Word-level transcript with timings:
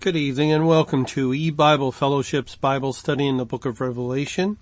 Good 0.00 0.14
evening 0.14 0.52
and 0.52 0.68
welcome 0.68 1.04
to 1.06 1.34
E-Bible 1.34 1.90
Fellowship's 1.90 2.54
Bible 2.54 2.92
study 2.92 3.26
in 3.26 3.36
the 3.36 3.44
book 3.44 3.64
of 3.66 3.80
Revelation. 3.80 4.56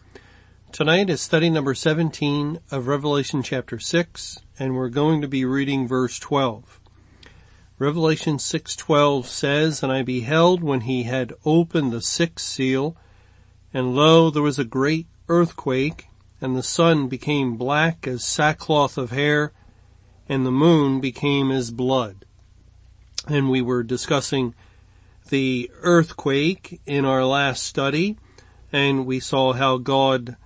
Tonight 0.72 1.10
is 1.10 1.20
study 1.20 1.50
number 1.50 1.74
17 1.74 2.58
of 2.70 2.86
Revelation 2.86 3.42
chapter 3.42 3.78
6 3.78 4.38
and 4.58 4.74
we're 4.74 4.88
going 4.88 5.20
to 5.20 5.28
be 5.28 5.44
reading 5.44 5.86
verse 5.86 6.18
12. 6.18 6.80
Revelation 7.78 8.38
6:12 8.38 9.26
says, 9.26 9.82
And 9.82 9.92
I 9.92 10.00
beheld 10.00 10.62
when 10.62 10.80
he 10.80 11.02
had 11.02 11.34
opened 11.44 11.92
the 11.92 12.00
sixth 12.00 12.46
seal, 12.46 12.96
and 13.74 13.94
lo, 13.94 14.30
there 14.30 14.42
was 14.42 14.58
a 14.58 14.64
great 14.64 15.06
earthquake, 15.28 16.08
and 16.40 16.56
the 16.56 16.62
sun 16.62 17.08
became 17.08 17.58
black 17.58 18.06
as 18.06 18.24
sackcloth 18.24 18.96
of 18.96 19.10
hair, 19.10 19.52
and 20.30 20.46
the 20.46 20.50
moon 20.50 20.98
became 20.98 21.50
as 21.50 21.70
blood. 21.70 22.24
And 23.28 23.50
we 23.50 23.60
were 23.60 23.82
discussing 23.82 24.54
the 25.28 25.70
earthquake 25.82 26.80
in 26.86 27.04
our 27.04 27.24
last 27.24 27.64
study, 27.64 28.16
and 28.72 29.06
we 29.06 29.20
saw 29.20 29.52
how 29.52 29.78
God 29.78 30.36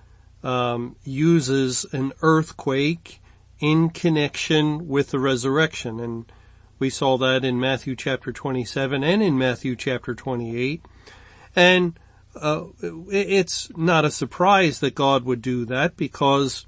um, 0.43 0.95
uses 1.03 1.85
an 1.91 2.13
earthquake 2.21 3.21
in 3.59 3.89
connection 3.89 4.87
with 4.87 5.11
the 5.11 5.19
resurrection, 5.19 5.99
and 5.99 6.31
we 6.79 6.89
saw 6.89 7.17
that 7.17 7.45
in 7.45 7.59
Matthew 7.59 7.95
chapter 7.95 8.31
27 8.31 9.03
and 9.03 9.21
in 9.21 9.37
Matthew 9.37 9.75
chapter 9.75 10.15
28, 10.15 10.83
and 11.55 11.99
uh, 12.35 12.63
it's 12.81 13.69
not 13.77 14.05
a 14.05 14.11
surprise 14.11 14.79
that 14.79 14.95
God 14.95 15.25
would 15.25 15.41
do 15.41 15.65
that 15.65 15.97
because 15.97 16.65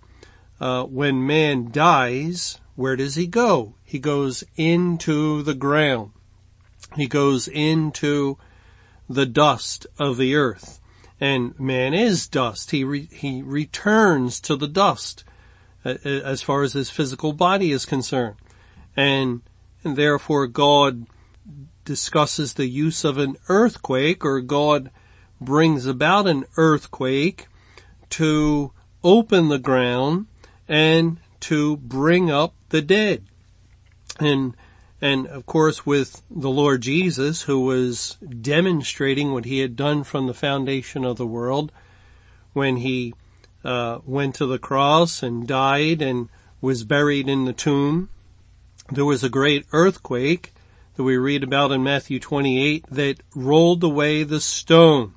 uh, 0.60 0.84
when 0.84 1.26
man 1.26 1.72
dies, 1.72 2.60
where 2.76 2.96
does 2.96 3.16
he 3.16 3.28
go? 3.28 3.76
He 3.84 4.00
goes 4.00 4.44
into 4.56 5.42
the 5.42 5.54
ground. 5.54 6.12
He 6.96 7.08
goes 7.08 7.48
into 7.48 8.38
the 9.10 9.26
dust 9.26 9.88
of 10.00 10.18
the 10.18 10.36
earth. 10.36 10.80
And 11.20 11.58
man 11.60 11.94
is 11.94 12.28
dust. 12.28 12.72
He, 12.72 12.84
re- 12.84 13.10
he 13.12 13.42
returns 13.42 14.40
to 14.42 14.56
the 14.56 14.68
dust 14.68 15.24
uh, 15.86 15.96
uh, 16.06 16.10
as 16.10 16.42
far 16.42 16.64
as 16.64 16.74
his 16.74 16.90
physical 16.90 17.34
body 17.34 17.72
is 17.72 17.86
concerned. 17.86 18.36
And, 18.96 19.42
and 19.84 19.96
therefore 19.96 20.48
God 20.48 21.06
discusses 21.86 22.54
the 22.54 22.68
use 22.68 23.04
of 23.04 23.18
an 23.18 23.38
earthquake 23.50 24.24
or 24.24 24.42
God 24.42 24.92
brings 25.40 25.86
about 25.86 26.28
an 26.28 26.46
earthquake 26.58 27.48
to 28.12 28.72
open 29.04 29.50
the 29.50 29.60
ground 29.60 30.28
and 30.68 31.18
to 31.42 31.78
bring 31.78 32.32
up 32.32 32.54
the 32.70 32.82
dead. 32.82 33.26
And 34.20 34.56
and 35.04 35.28
of 35.28 35.46
course 35.46 35.86
with 35.86 36.22
the 36.32 36.50
Lord 36.50 36.82
Jesus 36.82 37.42
who 37.42 37.60
was 37.60 38.16
demonstrating 38.40 39.34
what 39.34 39.44
he 39.44 39.60
had 39.60 39.76
done 39.76 40.06
from 40.06 40.28
the 40.28 40.34
foundation 40.34 41.04
of 41.04 41.18
the 41.18 41.28
world 41.28 41.74
when 42.54 42.78
he 42.78 43.14
uh, 43.66 44.00
went 44.06 44.34
to 44.36 44.46
the 44.46 44.58
cross 44.58 45.22
and 45.22 45.46
died 45.46 46.02
and 46.02 46.30
was 46.62 46.86
buried 46.86 47.28
in 47.28 47.44
the 47.44 47.52
tomb. 47.52 48.08
There 48.94 49.04
was 49.04 49.26
a 49.26 49.30
great 49.30 49.66
earthquake 49.74 50.54
that 50.96 51.04
we 51.04 51.18
read 51.18 51.44
about 51.44 51.74
in 51.74 51.84
Matthew 51.84 52.18
28 52.18 52.86
that 52.90 53.20
rolled 53.36 53.84
away 53.84 54.24
the 54.24 54.40
stone. 54.40 55.16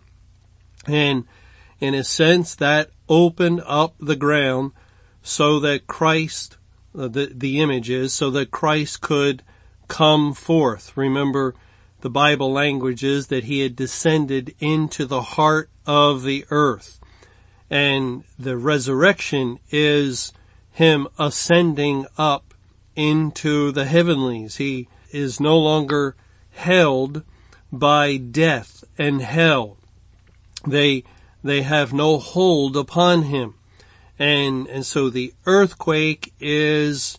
And 0.84 1.26
in 1.78 1.94
a 1.94 2.02
sense 2.02 2.56
that 2.56 2.90
opened 3.08 3.62
up 3.64 3.94
the 4.00 4.16
ground 4.16 4.72
so 5.22 5.60
that 5.60 5.86
Christ, 5.86 6.56
uh, 6.98 7.06
the, 7.06 7.30
the 7.32 7.60
image 7.60 7.88
is, 7.88 8.12
so 8.12 8.30
that 8.32 8.50
Christ 8.50 9.00
could 9.00 9.44
come 9.88 10.34
forth. 10.34 10.96
Remember, 10.96 11.54
the 12.00 12.10
Bible 12.10 12.52
language 12.52 13.02
is 13.02 13.28
that 13.28 13.44
he 13.44 13.60
had 13.60 13.74
descended 13.74 14.54
into 14.58 15.06
the 15.06 15.22
heart 15.22 15.70
of 15.86 16.22
the 16.22 16.44
earth. 16.50 17.00
And 17.70 18.24
the 18.38 18.56
resurrection 18.56 19.58
is 19.70 20.32
him 20.70 21.08
ascending 21.18 22.06
up 22.16 22.54
into 22.94 23.72
the 23.72 23.86
heavenlies. 23.86 24.56
He 24.56 24.88
is 25.10 25.40
no 25.40 25.58
longer 25.58 26.16
held 26.52 27.22
by 27.72 28.16
death 28.16 28.84
and 28.98 29.20
hell. 29.20 29.78
They, 30.66 31.04
they 31.42 31.62
have 31.62 31.92
no 31.92 32.18
hold 32.18 32.76
upon 32.76 33.24
him. 33.24 33.54
And, 34.18 34.66
and 34.68 34.84
so 34.84 35.10
the 35.10 35.34
earthquake 35.44 36.32
is 36.40 37.18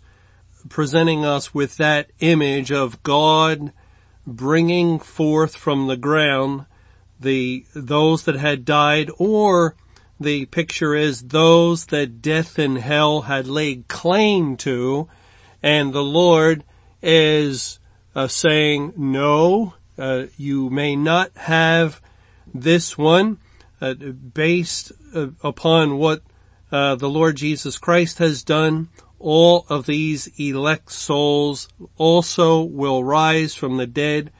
presenting 0.70 1.26
us 1.26 1.54
with 1.54 1.78
that 1.78 2.12
image 2.20 2.72
of 2.72 3.02
God 3.04 3.72
bringing 4.26 5.00
forth 5.00 5.56
from 5.56 5.88
the 5.88 5.98
ground 5.98 6.66
the, 7.20 7.66
those 7.74 8.24
that 8.24 8.36
had 8.36 8.66
died 8.66 9.10
or 9.18 9.76
the 10.20 10.46
picture 10.46 10.96
is 10.96 11.22
those 11.24 11.88
that 11.88 12.22
death 12.22 12.60
and 12.60 12.78
hell 12.78 13.22
had 13.22 13.48
laid 13.48 13.88
claim 13.88 14.58
to 14.58 15.08
and 15.64 15.94
the 15.94 16.04
Lord 16.04 16.64
is 17.02 17.80
uh, 18.16 18.28
saying, 18.28 18.94
no, 18.98 19.74
uh, 19.98 20.26
you 20.38 20.70
may 20.70 20.96
not 20.96 21.32
have 21.36 22.02
this 22.54 22.98
one 22.98 23.40
uh, 23.80 23.94
based 23.94 24.92
uh, 25.14 25.28
upon 25.44 25.98
what 25.98 26.22
uh, 26.72 26.96
the 26.96 27.10
Lord 27.10 27.38
Jesus 27.38 27.78
Christ 27.78 28.18
has 28.18 28.44
done 28.44 28.90
all 29.20 29.66
of 29.70 29.86
these 29.86 30.28
elect 30.40 30.92
souls 30.92 31.68
also 31.98 32.62
will 32.62 33.04
rise 33.04 33.54
from 33.56 33.78
the 33.78 33.88
dead. 33.88 34.32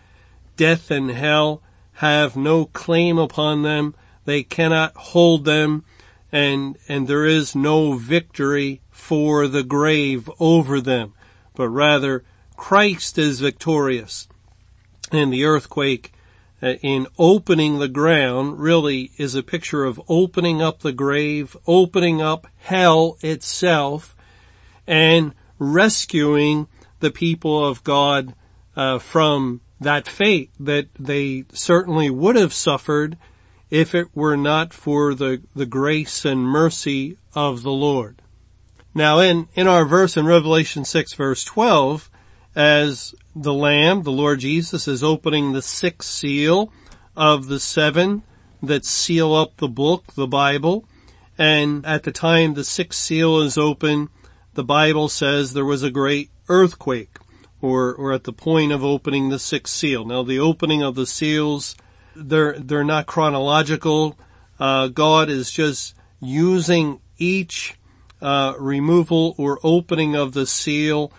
Death 0.56 0.92
and 0.92 1.12
hell 1.12 1.62
have 1.94 2.36
no 2.36 2.66
claim 2.66 3.18
upon 3.18 3.64
them. 3.64 3.96
They 4.26 4.44
cannot 4.44 4.96
hold 4.96 5.46
them 5.46 5.84
and, 6.32 6.78
and 6.88 7.08
there 7.08 7.26
is 7.26 7.56
no 7.56 7.94
victory 7.94 8.82
for 8.90 9.48
the 9.48 9.64
grave 9.64 10.30
over 10.40 10.82
them, 10.82 11.14
but 11.56 11.70
rather 11.70 12.24
Christ 12.58 13.18
is 13.18 13.40
victorious. 13.40 14.28
And 15.12 15.32
the 15.32 15.46
earthquake 15.46 16.12
uh, 16.62 16.74
in 16.82 17.08
opening 17.18 17.80
the 17.80 17.88
ground 17.88 18.60
really 18.60 19.12
is 19.18 19.36
a 19.36 19.44
picture 19.44 19.86
of 19.86 20.02
opening 20.10 20.62
up 20.62 20.80
the 20.80 20.92
grave, 20.92 21.56
opening 21.66 22.22
up 22.22 22.48
hell 22.58 23.18
itself, 23.22 24.17
and 24.88 25.34
rescuing 25.60 26.68
the 27.00 27.12
people 27.12 27.66
of 27.66 27.84
God 27.84 28.34
uh, 28.76 29.00
from 29.00 29.62
that 29.80 30.08
fate 30.08 30.52
that 30.60 30.88
they 30.98 31.46
certainly 31.52 32.10
would 32.10 32.36
have 32.36 32.54
suffered 32.54 33.18
if 33.70 33.94
it 33.94 34.08
were 34.16 34.38
not 34.38 34.74
for 34.74 35.14
the, 35.14 35.42
the 35.56 35.66
grace 35.66 36.26
and 36.26 36.42
mercy 36.42 37.18
of 37.36 37.64
the 37.64 37.72
Lord. 37.72 38.22
Now 38.96 39.20
in, 39.20 39.48
in 39.54 39.68
our 39.68 39.86
verse 39.86 40.18
in 40.18 40.26
Revelation 40.26 40.86
6 40.86 41.14
verse 41.14 41.44
12, 41.44 42.10
as 42.56 43.14
the 43.36 43.54
Lamb, 43.54 44.02
the 44.02 44.12
Lord 44.12 44.40
Jesus, 44.40 44.88
is 44.88 45.04
opening 45.04 45.52
the 45.52 45.62
sixth 45.62 46.10
seal 46.10 46.72
of 47.16 47.48
the 47.48 47.60
seven 47.60 48.24
that 48.64 48.86
seal 48.86 49.36
up 49.36 49.58
the 49.58 49.68
book, 49.68 50.14
the 50.16 50.26
Bible, 50.26 50.86
and 51.38 51.86
at 51.86 52.04
the 52.04 52.12
time 52.12 52.56
the 52.56 52.64
sixth 52.64 53.00
seal 53.00 53.42
is 53.42 53.58
open, 53.58 54.10
the 54.58 54.64
Bible 54.64 55.08
says 55.08 55.54
there 55.54 55.64
was 55.64 55.84
a 55.84 55.92
great 55.92 56.32
earthquake 56.50 57.20
or, 57.62 57.94
or 57.94 58.12
at 58.12 58.24
the 58.24 58.34
point 58.34 58.72
of 58.72 58.84
opening 58.84 59.30
the 59.30 59.38
sixth 59.38 59.76
seal. 59.76 60.04
Now 60.04 60.24
the 60.24 60.40
opening 60.40 60.82
of 60.82 60.96
the 60.96 61.06
seals, 61.06 61.76
they're, 62.16 62.58
they're 62.58 62.84
not 62.84 63.06
chronological. 63.06 64.18
Uh, 64.60 64.88
God 64.88 65.30
is 65.30 65.52
just 65.52 65.94
using 66.20 67.00
each, 67.20 67.76
uh, 68.20 68.56
removal 68.58 69.36
or 69.38 69.60
opening 69.62 70.16
of 70.16 70.34
the 70.34 70.48
seal 70.48 71.14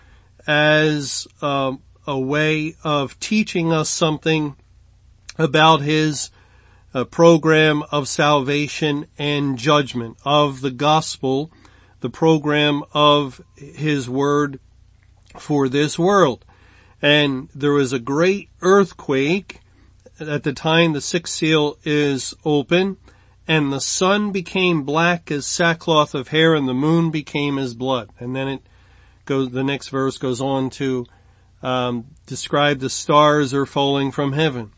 as, 0.44 1.28
um, 1.41 1.81
a 2.09 2.19
way 2.19 2.75
of 2.82 3.21
teaching 3.21 3.72
us 3.72 3.88
something 3.88 4.56
about 5.38 5.80
his 5.80 6.30
uh, 6.92 7.04
program 7.04 7.84
of 7.92 8.09
salvation 8.09 9.07
and 9.16 9.57
judgment 9.57 10.16
of 10.24 10.60
the 10.60 10.72
gospel 10.72 11.53
the 12.00 12.10
program 12.10 12.83
of 12.92 13.41
his 13.56 14.09
word 14.09 14.60
for 15.39 15.68
this 15.68 15.98
world. 15.98 16.45
And 17.00 17.48
there 17.54 17.72
was 17.72 17.92
a 17.92 17.98
great 17.98 18.50
earthquake 18.60 19.60
at 20.21 20.42
the 20.42 20.53
time 20.53 20.92
the 20.92 21.00
sixth 21.00 21.34
seal 21.34 21.78
is 21.84 22.34
open 22.45 22.97
and 23.47 23.72
the 23.72 23.80
sun 23.80 24.33
became 24.33 24.83
black 24.83 25.30
as 25.30 25.47
sackcloth 25.47 26.15
of 26.15 26.28
hair 26.28 26.54
and 26.54 26.68
the 26.68 26.74
moon 26.74 27.10
became 27.10 27.59
as 27.59 27.74
blood. 27.74 28.10
And 28.18 28.34
then 28.34 28.48
it 28.48 28.62
goes, 29.24 29.51
the 29.51 29.65
next 29.65 29.89
verse 29.89 30.18
goes 30.18 30.41
on 30.41 30.71
to 30.71 31.06
um, 31.62 32.06
describe 32.27 32.80
the 32.80 32.91
stars 32.91 33.54
are 33.54 33.66
falling 33.66 34.10
from 34.10 34.33
heaven. 34.33 34.72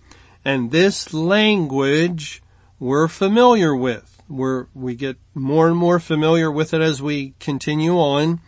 And 0.45 0.71
this 0.71 1.13
language 1.13 2.43
we're 2.81 3.09
familiar 3.09 3.77
with 3.77 4.10
we're, 4.31 4.67
we 4.75 4.95
get 4.95 5.17
more 5.35 5.69
and 5.69 5.77
more 5.77 5.99
familiar 5.99 6.51
with 6.51 6.73
it 6.73 6.81
as 6.81 7.03
we 7.03 7.35
continue 7.41 7.99
on. 7.99 8.41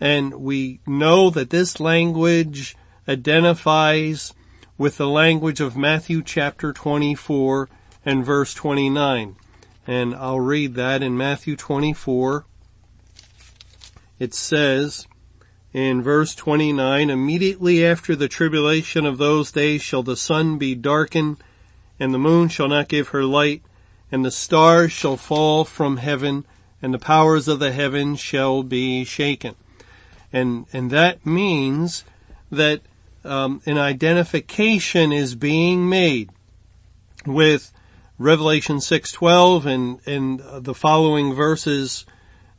And 0.00 0.34
we 0.34 0.80
know 0.86 1.30
that 1.30 1.50
this 1.50 1.80
language 1.80 2.76
identifies 3.08 4.34
with 4.76 4.96
the 4.96 5.08
language 5.08 5.60
of 5.60 5.76
Matthew 5.76 6.22
chapter 6.22 6.72
24 6.72 7.68
and 8.04 8.24
verse 8.24 8.54
29. 8.54 9.36
And 9.86 10.14
I'll 10.14 10.40
read 10.40 10.74
that 10.74 11.02
in 11.02 11.16
Matthew 11.16 11.56
24. 11.56 12.44
It 14.18 14.34
says 14.34 15.06
in 15.72 16.02
verse 16.02 16.34
29, 16.34 17.10
immediately 17.10 17.84
after 17.84 18.14
the 18.14 18.28
tribulation 18.28 19.06
of 19.06 19.18
those 19.18 19.52
days 19.52 19.82
shall 19.82 20.02
the 20.02 20.16
sun 20.16 20.58
be 20.58 20.74
darkened 20.74 21.38
and 21.98 22.12
the 22.12 22.18
moon 22.18 22.48
shall 22.48 22.68
not 22.68 22.88
give 22.88 23.08
her 23.08 23.24
light 23.24 23.62
and 24.10 24.24
the 24.24 24.30
stars 24.30 24.92
shall 24.92 25.16
fall 25.16 25.64
from 25.64 25.98
heaven 25.98 26.44
and 26.82 26.92
the 26.92 26.98
powers 26.98 27.48
of 27.48 27.58
the 27.58 27.72
heavens 27.72 28.20
shall 28.20 28.62
be 28.62 29.04
shaken. 29.04 29.54
And, 30.32 30.66
and 30.72 30.90
that 30.90 31.24
means 31.24 32.04
that 32.50 32.82
um, 33.24 33.62
an 33.64 33.78
identification 33.78 35.12
is 35.12 35.34
being 35.34 35.88
made 35.88 36.30
with 37.24 37.72
Revelation 38.18 38.76
6:12 38.76 39.66
and 39.66 40.00
and 40.06 40.64
the 40.64 40.74
following 40.74 41.34
verses 41.34 42.04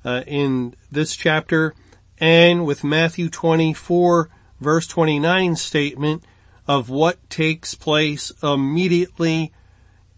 uh, 0.03 0.23
in 0.27 0.75
this 0.91 1.15
chapter 1.15 1.73
and 2.19 2.65
with 2.65 2.83
Matthew 2.83 3.29
24 3.29 4.29
verse 4.59 4.87
29 4.87 5.55
statement 5.55 6.23
of 6.67 6.89
what 6.89 7.29
takes 7.29 7.75
place 7.75 8.31
immediately 8.41 9.53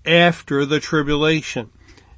after 0.08 0.66
the 0.66 0.80
tribulation. 0.80 1.70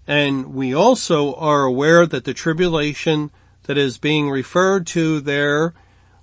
And 0.08 0.54
we 0.54 0.74
also 0.74 1.34
are 1.36 1.64
aware 1.64 2.06
that 2.06 2.24
the 2.24 2.34
tribulation 2.34 3.32
that 3.64 3.78
is 3.78 3.98
being 3.98 4.30
referred 4.30 4.88
to 4.88 5.20
there 5.20 5.74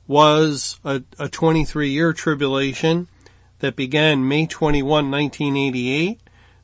was 0.07 0.81
a, 0.85 1.03
a 1.19 1.29
23 1.29 1.91
year 1.91 2.13
tribulation 2.13 3.09
that 3.59 3.77
began 3.77 4.29
May 4.29 4.47
21, 4.47 5.11
1988, 5.11 6.21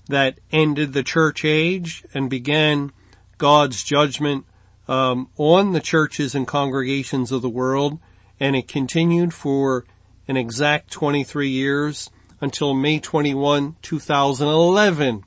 that 0.08 0.38
ended 0.50 0.92
the 0.92 1.02
church 1.02 1.44
age 1.44 2.04
and 2.12 2.28
began 2.28 2.92
God's 3.38 3.82
judgment 3.82 4.44
um, 4.88 5.28
on 5.36 5.72
the 5.72 5.80
churches 5.80 6.34
and 6.34 6.46
congregations 6.46 7.32
of 7.32 7.42
the 7.42 7.48
world, 7.48 7.98
and 8.38 8.54
it 8.56 8.68
continued 8.68 9.32
for 9.32 9.84
an 10.28 10.36
exact 10.36 10.90
23 10.90 11.48
years 11.48 12.10
until 12.42 12.74
May 12.74 12.98
21, 12.98 13.76
2011. 13.80 15.24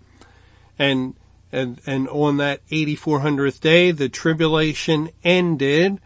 And, 0.78 1.16
and, 1.52 1.82
and 1.88 2.08
on 2.10 2.38
that 2.38 2.68
8400th 2.68 3.60
day, 3.60 3.90
the 3.90 4.10
tribulation 4.10 5.10
ended 5.24 6.00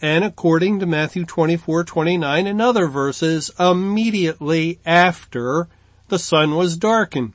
and 0.00 0.24
according 0.24 0.80
to 0.80 0.86
Matthew 0.86 1.24
24, 1.24 1.84
29 1.84 2.46
and 2.46 2.60
other 2.60 2.86
verses, 2.86 3.50
immediately 3.58 4.78
after 4.84 5.68
the 6.08 6.18
sun 6.18 6.54
was 6.54 6.76
darkened. 6.76 7.32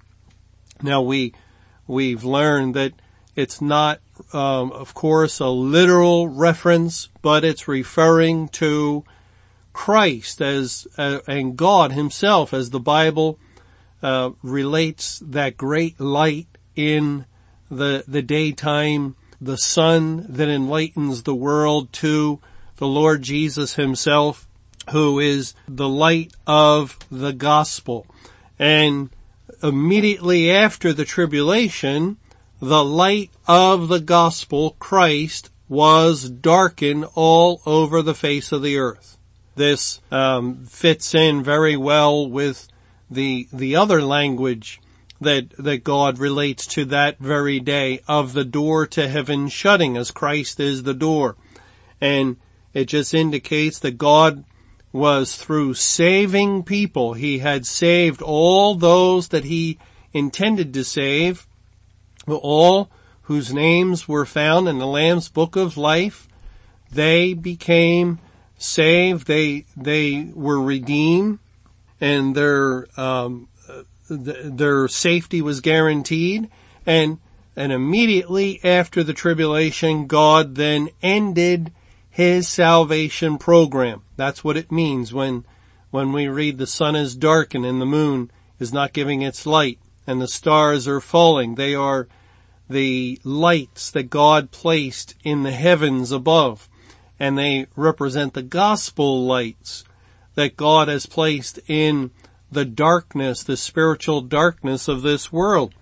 Now 0.82 1.02
we, 1.02 1.34
we've 1.88 2.24
learned 2.24 2.76
that 2.76 2.94
it's 3.36 3.62
not, 3.62 4.00
um, 4.34 4.72
of 4.72 4.94
course, 4.94 5.40
a 5.40 5.48
literal 5.48 6.28
reference, 6.28 7.10
but 7.22 7.44
it's 7.44 7.68
referring 7.68 8.50
to 8.50 9.04
Christ 9.74 10.42
as, 10.42 10.88
uh, 10.98 11.20
and 11.28 11.58
God 11.58 11.92
himself 11.92 12.54
as 12.54 12.70
the 12.70 12.80
Bible, 12.80 13.40
uh, 14.04 14.32
relates 14.42 15.20
that 15.20 15.58
great 15.58 16.00
light 16.00 16.48
in 16.76 17.26
the, 17.70 18.04
the 18.08 18.22
daytime, 18.22 19.16
the 19.40 19.58
sun 19.58 20.26
that 20.30 20.50
enlightens 20.50 21.24
the 21.24 21.36
world 21.36 21.92
to 21.94 22.40
the 22.78 22.88
Lord 22.88 23.22
Jesus 23.22 23.76
himself, 23.76 24.48
who 24.90 25.20
is 25.20 25.54
the 25.68 25.88
light 25.88 26.34
of 26.48 26.98
the 27.12 27.34
gospel. 27.34 28.08
And 28.58 29.10
immediately 29.64 30.52
after 30.52 30.94
the 30.94 31.06
tribulation, 31.06 32.18
the 32.60 32.84
light 32.84 33.32
of 33.48 33.88
the 33.88 34.00
gospel, 34.00 34.76
Christ, 34.80 35.50
was 35.68 36.30
darkened 36.30 37.06
all 37.16 37.62
over 37.66 38.02
the 38.02 38.14
face 38.14 38.52
of 38.52 38.62
the 38.62 38.78
earth. 38.78 39.18
This 39.62 40.02
um, 40.10 40.66
fits 40.66 41.14
in 41.14 41.44
very 41.44 41.78
well 41.78 42.28
with 42.28 42.68
the 43.12 43.48
the 43.54 43.76
other 43.76 44.02
language 44.02 44.82
that 45.22 45.52
that 45.52 45.84
God 45.84 46.18
relates 46.18 46.66
to 46.66 46.84
that 46.86 47.20
very 47.20 47.60
day 47.60 48.00
of 48.08 48.34
the 48.34 48.44
door 48.44 48.88
to 48.88 49.08
heaven 49.08 49.50
shutting, 49.50 49.98
as 49.98 50.10
Christ 50.10 50.60
is 50.60 50.82
the 50.82 50.96
door, 50.96 51.36
and 52.02 52.38
it 52.74 52.86
just 52.86 53.14
indicates 53.14 53.78
that 53.78 54.00
God 54.00 54.46
was 54.92 55.36
through 55.36 55.76
saving 55.76 56.64
people. 56.64 57.14
He 57.14 57.38
had 57.38 57.68
saved 57.68 58.24
all 58.24 58.74
those 58.74 59.28
that 59.28 59.44
he 59.44 59.78
intended 60.12 60.74
to 60.74 60.84
save, 60.84 61.46
all 62.28 62.90
whose 63.30 63.54
names 63.54 64.08
were 64.08 64.26
found 64.26 64.68
in 64.68 64.80
the 64.80 64.88
Lamb's 64.88 65.30
book 65.30 65.56
of 65.56 65.78
life. 65.78 66.28
They 66.92 67.36
became 67.36 68.18
saved. 68.62 69.28
They, 69.28 69.66
they 69.76 70.32
were 70.34 70.62
redeemed 70.62 71.40
and 72.00 72.36
their, 72.36 72.88
um, 73.00 73.48
their 74.10 74.88
safety 74.88 75.42
was 75.42 75.62
guaranteed 75.62 76.50
and, 76.86 77.20
and 77.56 77.72
immediately 77.72 78.60
after 78.64 79.04
the 79.04 79.14
tribulation, 79.14 80.08
God 80.08 80.56
then 80.56 80.90
ended 81.02 81.72
his 82.10 82.48
salvation 82.48 83.38
program. 83.38 84.02
That's 84.16 84.44
what 84.44 84.58
it 84.58 84.72
means 84.72 85.14
when, 85.14 85.46
when 85.90 86.12
we 86.12 86.28
read 86.28 86.58
the 86.58 86.68
sun 86.68 86.96
is 86.96 87.16
darkened 87.16 87.66
and 87.66 87.82
the 87.82 87.86
moon 87.86 88.32
is 88.60 88.74
not 88.74 88.94
giving 88.94 89.22
its 89.22 89.46
light 89.46 89.80
and 90.06 90.22
the 90.22 90.28
stars 90.28 90.88
are 90.88 91.02
falling. 91.02 91.56
They 91.56 91.74
are 91.76 92.08
the 92.70 93.20
lights 93.24 93.92
that 93.92 94.10
God 94.10 94.52
placed 94.52 95.16
in 95.24 95.44
the 95.44 95.52
heavens 95.52 96.12
above 96.12 96.70
and 97.22 97.38
they 97.38 97.68
represent 97.76 98.34
the 98.34 98.42
gospel 98.42 99.24
lights 99.28 99.84
that 100.34 100.58
God 100.58 100.88
has 100.88 101.06
placed 101.06 101.60
in 101.68 102.10
the 102.52 102.66
darkness, 102.66 103.44
the 103.44 103.58
spiritual 103.58 104.22
darkness 104.22 104.88
of 104.88 105.04
this 105.04 105.32
world. 105.32 105.76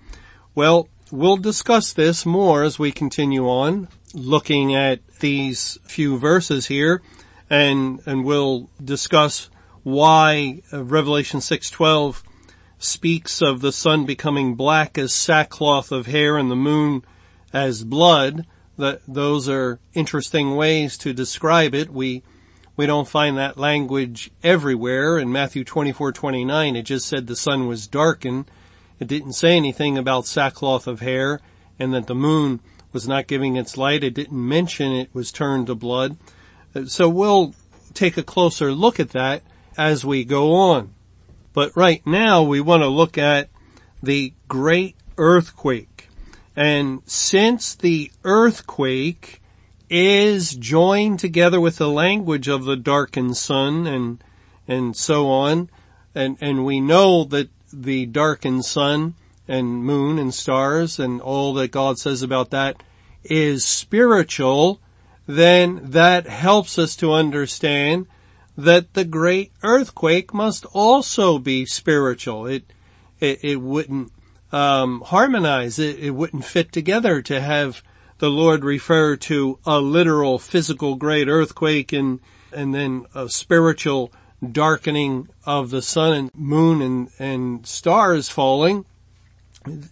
Well, 0.53 0.89
we'll 1.11 1.37
discuss 1.37 1.93
this 1.93 2.25
more 2.25 2.63
as 2.63 2.77
we 2.77 2.91
continue 2.91 3.47
on 3.47 3.87
looking 4.13 4.75
at 4.75 4.99
these 5.21 5.79
few 5.83 6.17
verses 6.17 6.65
here 6.65 7.01
and, 7.49 8.01
and 8.05 8.25
we'll 8.25 8.69
discuss 8.83 9.49
why 9.83 10.61
Revelation 10.73 11.39
6:12 11.39 12.21
speaks 12.79 13.41
of 13.41 13.61
the 13.61 13.71
sun 13.71 14.05
becoming 14.05 14.55
black 14.55 14.97
as 14.97 15.13
sackcloth 15.13 15.93
of 15.93 16.05
hair 16.05 16.35
and 16.35 16.51
the 16.51 16.57
moon 16.57 17.01
as 17.53 17.85
blood. 17.85 18.45
That 18.79 19.01
those 19.07 19.49
are 19.49 19.79
interesting 19.93 20.55
ways 20.55 20.97
to 20.99 21.13
describe 21.13 21.75
it. 21.75 21.91
We 21.91 22.23
we 22.77 22.85
don't 22.85 23.09
find 23.09 23.37
that 23.37 23.57
language 23.57 24.31
everywhere. 24.41 25.19
In 25.19 25.33
Matthew 25.33 25.65
24:29, 25.65 26.77
it 26.77 26.83
just 26.83 27.05
said 27.05 27.27
the 27.27 27.35
sun 27.35 27.67
was 27.67 27.87
darkened. 27.87 28.49
It 28.97 29.09
didn't 29.09 29.33
say 29.33 29.57
anything 29.57 29.97
about 29.97 30.25
sackcloth 30.25 30.87
of 30.87 31.01
hair 31.01 31.41
and 31.77 31.93
that 31.93 32.07
the 32.07 32.15
moon 32.15 32.61
was 32.93 33.05
not 33.05 33.27
giving 33.27 33.57
its 33.57 33.75
light. 33.75 34.01
It 34.01 34.13
didn't 34.13 34.47
mention 34.47 34.93
it 34.93 35.09
was 35.13 35.33
turned 35.33 35.67
to 35.67 35.75
blood. 35.75 36.15
So 36.85 37.09
we'll 37.09 37.53
take 37.93 38.15
a 38.15 38.23
closer 38.23 38.71
look 38.71 38.97
at 38.97 39.09
that 39.09 39.43
as 39.77 40.05
we 40.05 40.23
go 40.23 40.53
on. 40.53 40.93
But 41.51 41.75
right 41.75 42.01
now 42.07 42.43
we 42.43 42.61
want 42.61 42.83
to 42.83 42.87
look 42.87 43.17
at 43.17 43.49
the 44.01 44.31
great 44.47 44.95
earthquake. 45.17 45.88
And 46.59 47.03
since 47.05 47.73
the 47.73 48.11
earthquake 48.25 49.41
is 49.89 50.55
joined 50.55 51.19
together 51.19 51.61
with 51.61 51.77
the 51.77 51.87
language 51.87 52.49
of 52.49 52.65
the 52.65 52.75
darkened 52.75 53.37
sun 53.37 53.87
and, 53.87 54.21
and 54.67 54.93
so 54.93 55.29
on, 55.29 55.69
and, 56.13 56.37
and 56.41 56.65
we 56.65 56.81
know 56.81 57.23
that 57.23 57.47
the 57.71 58.05
darkened 58.07 58.65
sun 58.65 59.13
and 59.47 59.85
moon 59.85 60.19
and 60.19 60.33
stars 60.33 60.99
and 60.99 61.21
all 61.21 61.53
that 61.53 61.71
God 61.71 61.97
says 61.97 62.21
about 62.21 62.49
that 62.49 62.83
is 63.23 63.63
spiritual, 63.63 64.81
then 65.27 65.79
that 65.81 66.27
helps 66.27 66.77
us 66.77 66.93
to 66.97 67.13
understand 67.13 68.05
that 68.57 68.95
the 68.95 69.05
great 69.05 69.53
earthquake 69.63 70.33
must 70.33 70.65
also 70.73 71.39
be 71.39 71.65
spiritual. 71.65 72.47
It, 72.47 72.65
it, 73.21 73.45
it 73.45 73.61
wouldn't, 73.61 74.11
um, 74.51 75.01
harmonize. 75.01 75.79
It, 75.79 75.99
it 75.99 76.11
wouldn't 76.11 76.45
fit 76.45 76.71
together 76.71 77.21
to 77.23 77.41
have 77.41 77.83
the 78.19 78.29
Lord 78.29 78.63
refer 78.63 79.15
to 79.15 79.59
a 79.65 79.79
literal 79.79 80.39
physical 80.39 80.95
great 80.95 81.27
earthquake 81.27 81.93
and, 81.93 82.19
and 82.51 82.73
then 82.73 83.05
a 83.15 83.29
spiritual 83.29 84.11
darkening 84.51 85.29
of 85.45 85.69
the 85.69 85.81
sun 85.81 86.13
and 86.13 86.31
moon 86.35 86.81
and, 86.81 87.09
and 87.19 87.65
stars 87.65 88.29
falling. 88.29 88.85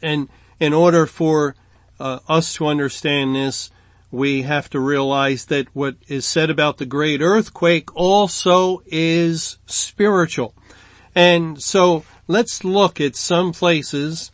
And 0.01 0.29
in 0.59 0.73
order 0.73 1.05
for 1.05 1.55
uh, 1.99 2.19
us 2.27 2.53
to 2.55 2.67
understand 2.67 3.35
this, 3.35 3.69
we 4.11 4.43
have 4.43 4.69
to 4.69 4.79
realize 4.79 5.45
that 5.45 5.67
what 5.73 5.95
is 6.07 6.25
said 6.25 6.49
about 6.49 6.77
the 6.77 6.85
great 6.85 7.21
earthquake 7.21 7.93
also 7.95 8.81
is 8.85 9.57
spiritual. 9.65 10.53
And 11.13 11.61
so 11.61 12.03
let's 12.27 12.63
look 12.63 13.01
at 13.01 13.15
some 13.15 13.51
places 13.51 14.31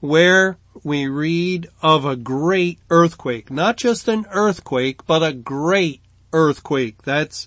where 0.00 0.58
we 0.82 1.06
read 1.06 1.68
of 1.82 2.04
a 2.04 2.16
great 2.16 2.78
earthquake. 2.90 3.50
Not 3.50 3.76
just 3.76 4.08
an 4.08 4.26
earthquake, 4.30 5.06
but 5.06 5.22
a 5.22 5.32
great 5.32 6.00
earthquake. 6.32 7.02
That's 7.02 7.46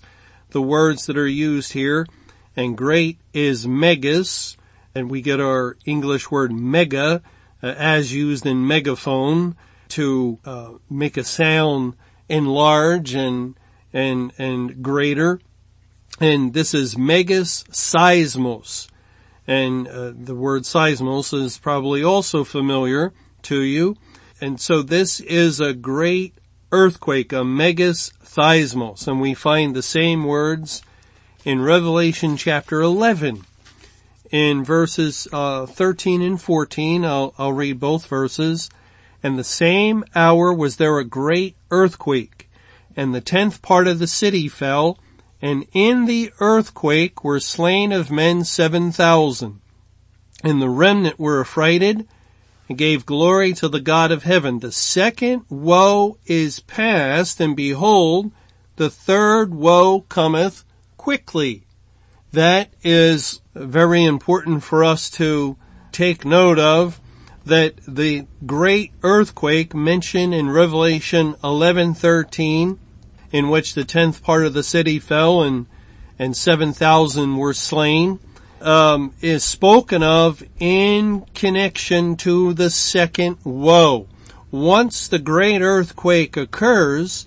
the 0.50 0.62
words 0.62 1.06
that 1.06 1.16
are 1.16 1.26
used 1.26 1.72
here. 1.72 2.06
And 2.56 2.76
great 2.76 3.18
is 3.32 3.66
megas, 3.66 4.56
and 4.94 5.10
we 5.10 5.22
get 5.22 5.40
our 5.40 5.76
English 5.86 6.30
word 6.30 6.52
mega, 6.52 7.22
uh, 7.62 7.66
as 7.66 8.12
used 8.12 8.44
in 8.44 8.66
megaphone, 8.66 9.56
to 9.90 10.38
uh, 10.44 10.70
make 10.88 11.16
a 11.16 11.24
sound 11.24 11.94
enlarge 12.28 13.14
and 13.14 13.54
and 13.92 14.32
and 14.38 14.82
greater. 14.82 15.40
And 16.20 16.52
this 16.52 16.74
is 16.74 16.98
megas 16.98 17.64
seismos. 17.70 18.88
And 19.46 19.88
uh, 19.88 20.12
the 20.14 20.34
word 20.34 20.62
seismos 20.62 21.34
is 21.34 21.58
probably 21.58 22.04
also 22.04 22.44
familiar 22.44 23.12
to 23.42 23.60
you. 23.60 23.96
And 24.40 24.60
so 24.60 24.82
this 24.82 25.20
is 25.20 25.60
a 25.60 25.74
great 25.74 26.34
earthquake, 26.72 27.32
a 27.32 27.44
megas 27.44 28.12
seismos. 28.24 29.08
And 29.08 29.20
we 29.20 29.34
find 29.34 29.74
the 29.74 29.82
same 29.82 30.24
words 30.24 30.82
in 31.44 31.62
Revelation 31.62 32.36
chapter 32.36 32.80
11 32.80 33.44
in 34.30 34.64
verses 34.64 35.26
uh, 35.32 35.66
13 35.66 36.22
and 36.22 36.40
14. 36.40 37.04
I'll, 37.04 37.34
I'll 37.38 37.52
read 37.52 37.80
both 37.80 38.06
verses. 38.06 38.70
And 39.22 39.38
the 39.38 39.44
same 39.44 40.04
hour 40.14 40.52
was 40.52 40.76
there 40.76 40.98
a 40.98 41.04
great 41.04 41.56
earthquake, 41.70 42.48
and 42.96 43.14
the 43.14 43.20
tenth 43.20 43.60
part 43.60 43.86
of 43.86 43.98
the 43.98 44.06
city 44.06 44.48
fell, 44.48 44.98
and 45.42 45.66
in 45.72 46.06
the 46.06 46.32
earthquake 46.40 47.24
were 47.24 47.40
slain 47.40 47.92
of 47.92 48.10
men 48.10 48.44
seven 48.44 48.92
thousand. 48.92 49.60
And 50.42 50.60
the 50.60 50.68
remnant 50.70 51.18
were 51.18 51.40
affrighted, 51.40 52.06
and 52.68 52.78
gave 52.78 53.04
glory 53.04 53.52
to 53.54 53.68
the 53.68 53.80
God 53.80 54.12
of 54.12 54.22
heaven. 54.22 54.60
The 54.60 54.72
second 54.72 55.44
woe 55.48 56.18
is 56.24 56.60
past, 56.60 57.40
and 57.40 57.56
behold, 57.56 58.32
the 58.76 58.90
third 58.90 59.52
woe 59.54 60.02
cometh 60.02 60.64
quickly. 60.96 61.64
That 62.32 62.70
is 62.82 63.40
very 63.54 64.04
important 64.04 64.62
for 64.62 64.84
us 64.84 65.10
to 65.10 65.56
take 65.90 66.24
note 66.24 66.58
of 66.58 67.00
that 67.44 67.74
the 67.88 68.26
great 68.46 68.92
earthquake 69.02 69.74
mentioned 69.74 70.32
in 70.32 70.48
Revelation 70.48 71.34
11:13 71.42 72.78
in 73.32 73.48
which 73.48 73.74
the 73.74 73.84
tenth 73.84 74.22
part 74.22 74.44
of 74.44 74.54
the 74.54 74.62
city 74.62 74.98
fell 74.98 75.42
and 75.42 75.66
and 76.18 76.36
7,000 76.36 77.38
were 77.38 77.54
slain 77.54 78.18
um, 78.60 79.14
is 79.22 79.42
spoken 79.42 80.02
of 80.02 80.42
in 80.58 81.22
connection 81.34 82.14
to 82.16 82.52
the 82.52 82.68
second 82.68 83.38
woe. 83.42 84.06
Once 84.50 85.08
the 85.08 85.18
great 85.18 85.62
earthquake 85.62 86.36
occurs, 86.36 87.26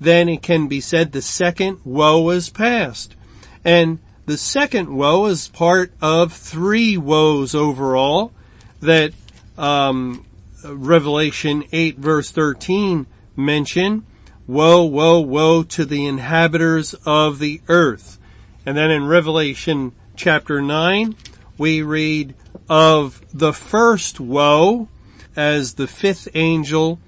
then 0.00 0.28
it 0.28 0.42
can 0.42 0.68
be 0.68 0.80
said 0.80 1.10
the 1.10 1.20
second 1.20 1.80
woe 1.84 2.30
is 2.30 2.50
past. 2.50 3.16
And 3.64 3.98
the 4.26 4.38
second 4.38 4.94
woe 4.94 5.26
is 5.26 5.48
part 5.48 5.92
of 6.00 6.32
three 6.32 6.96
woes 6.96 7.52
overall 7.52 8.32
that 8.80 9.12
um, 9.58 10.24
Revelation 10.64 11.64
8 11.72 11.98
verse 11.98 12.30
13 12.30 13.06
mention. 13.36 14.06
Woe, 14.50 14.82
woe, 14.82 15.20
woe 15.20 15.62
to 15.62 15.84
the 15.84 16.06
inhabitants 16.06 16.92
of 17.06 17.38
the 17.38 17.60
earth. 17.68 18.18
And 18.66 18.76
then 18.76 18.90
in 18.90 19.06
Revelation 19.06 19.92
chapter 20.16 20.60
9, 20.60 21.14
we 21.56 21.82
read 21.82 22.34
of 22.68 23.24
the 23.32 23.52
first 23.52 24.18
woe 24.18 24.88
as 25.36 25.74
the 25.74 25.86
fifth 25.86 26.26
angel 26.34 26.98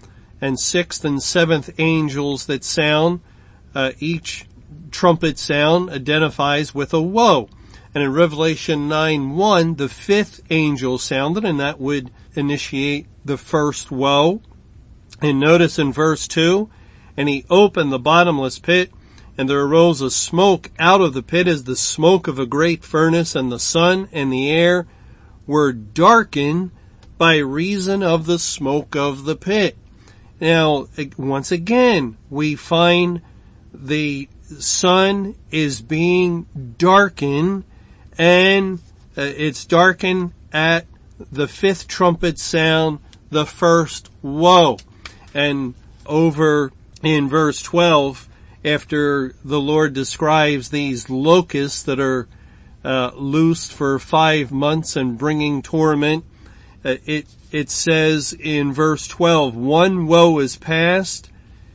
and 0.41 0.57
sixth 0.57 1.05
and 1.05 1.21
seventh 1.21 1.71
angels 1.79 2.47
that 2.47 2.63
sound, 2.63 3.19
uh, 3.75 3.91
each 3.99 4.47
trumpet 4.93 5.37
sound 5.37 5.91
identifies 5.91 6.73
with 6.73 6.95
a 6.95 7.03
woe. 7.03 7.49
And 7.93 8.05
in 8.05 8.13
Revelation 8.13 8.89
9 8.89 9.31
1, 9.31 9.75
the 9.75 9.89
fifth 9.89 10.43
angel 10.49 10.97
sounded, 10.97 11.45
and 11.45 11.59
that 11.59 11.81
would 11.81 12.13
initiate 12.37 13.09
the 13.25 13.37
first 13.37 13.91
woe. 13.91 14.43
And 15.21 15.41
notice 15.41 15.77
in 15.81 15.93
verse 15.93 16.29
2, 16.29 16.71
and 17.17 17.29
he 17.29 17.45
opened 17.51 17.93
the 17.93 17.99
bottomless 17.99 18.59
pit, 18.59 18.91
and 19.37 19.49
there 19.49 19.63
arose 19.63 20.01
a 20.01 20.11
smoke 20.11 20.71
out 20.79 21.01
of 21.01 21.15
the 21.15 21.23
pit 21.23 21.47
as 21.47 21.65
the 21.65 21.77
smoke 21.77 22.29
of 22.29 22.39
a 22.39 22.47
great 22.47 22.85
furnace, 22.85 23.35
and 23.35 23.51
the 23.51 23.59
sun 23.59 24.09
and 24.13 24.33
the 24.33 24.51
air 24.51 24.87
were 25.47 25.73
darkened 25.73 26.71
by 27.19 27.37
reason 27.37 28.03
of 28.03 28.27
the 28.27 28.39
smoke 28.39 28.97
of 28.97 29.25
the 29.25 29.37
pit. 29.37 29.77
Now, 30.41 30.89
once 31.17 31.53
again, 31.53 32.17
we 32.31 32.57
find 32.57 33.23
the 33.73 34.29
sun 34.59 35.37
is 35.51 35.81
being 35.81 36.47
darkened 36.79 37.65
and 38.19 38.81
uh, 39.17 39.23
it's 39.23 39.65
darkened 39.65 40.33
at 40.53 40.87
the 41.31 41.47
fifth 41.47 41.87
trumpet 41.87 42.39
sound, 42.39 42.99
the 43.31 43.47
first 43.47 44.11
woe. 44.21 44.79
And 45.33 45.75
over 46.07 46.73
in 47.03 47.29
verse 47.29 47.63
12, 47.63 48.29
after 48.65 49.35
the 49.45 49.61
Lord 49.61 49.93
describes 49.93 50.69
these 50.69 51.11
locusts 51.11 51.83
that 51.83 51.99
are 51.99 52.29
uh, 52.85 53.11
loosed 53.15 53.73
for 53.73 53.99
five 53.99 54.53
months 54.53 54.97
and 54.97 55.19
bringing 55.19 55.63
torment, 55.63 56.25
uh, 56.85 56.97
it 57.05 57.27
it 57.53 57.69
says 57.69 58.33
in 58.33 58.73
verse 58.73 59.07
12, 59.07 59.55
one 59.55 60.07
woe 60.07 60.39
is 60.39 60.57
past, 60.57 61.31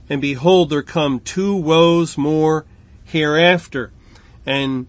and 0.10 0.19
behold, 0.19 0.72
there 0.72 0.81
come 0.81 1.19
two 1.19 1.55
woes 1.55 2.17
more 2.17 2.65
hereafter. 3.05 3.91
And 4.43 4.88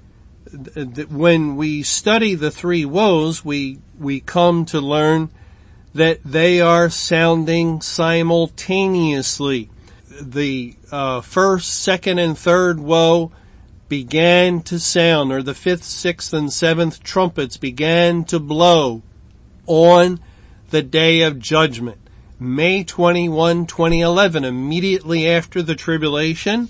th- 0.51 0.95
th- 0.95 1.09
when 1.09 1.57
we 1.57 1.83
study 1.83 2.35
the 2.35 2.51
three 2.51 2.87
woes, 2.87 3.45
we, 3.45 3.81
we 3.99 4.21
come 4.21 4.65
to 4.67 4.81
learn 4.81 5.29
that 5.95 6.21
they 6.25 6.59
are 6.59 6.89
sounding 6.89 7.83
simultaneously. 7.83 9.69
The 10.21 10.75
uh, 10.91 11.21
first, 11.21 11.83
second, 11.83 12.19
and 12.19 12.37
third 12.37 12.81
woe 12.81 13.33
began 13.89 14.61
to 14.63 14.79
sound, 14.79 15.33
or 15.33 15.43
the 15.43 15.55
fifth, 15.55 15.85
sixth, 15.85 16.33
and 16.33 16.53
seventh 16.53 17.03
trumpets 17.03 17.57
began 17.57 18.25
to 18.25 18.39
blow 18.39 19.03
on 19.67 20.21
the 20.71 20.83
day 20.83 21.23
of 21.23 21.39
judgment. 21.39 21.99
May 22.41 22.85
21, 22.85 23.67
2011, 23.67 24.45
immediately 24.45 25.29
after 25.29 25.63
the 25.63 25.75
tribulation, 25.75 26.69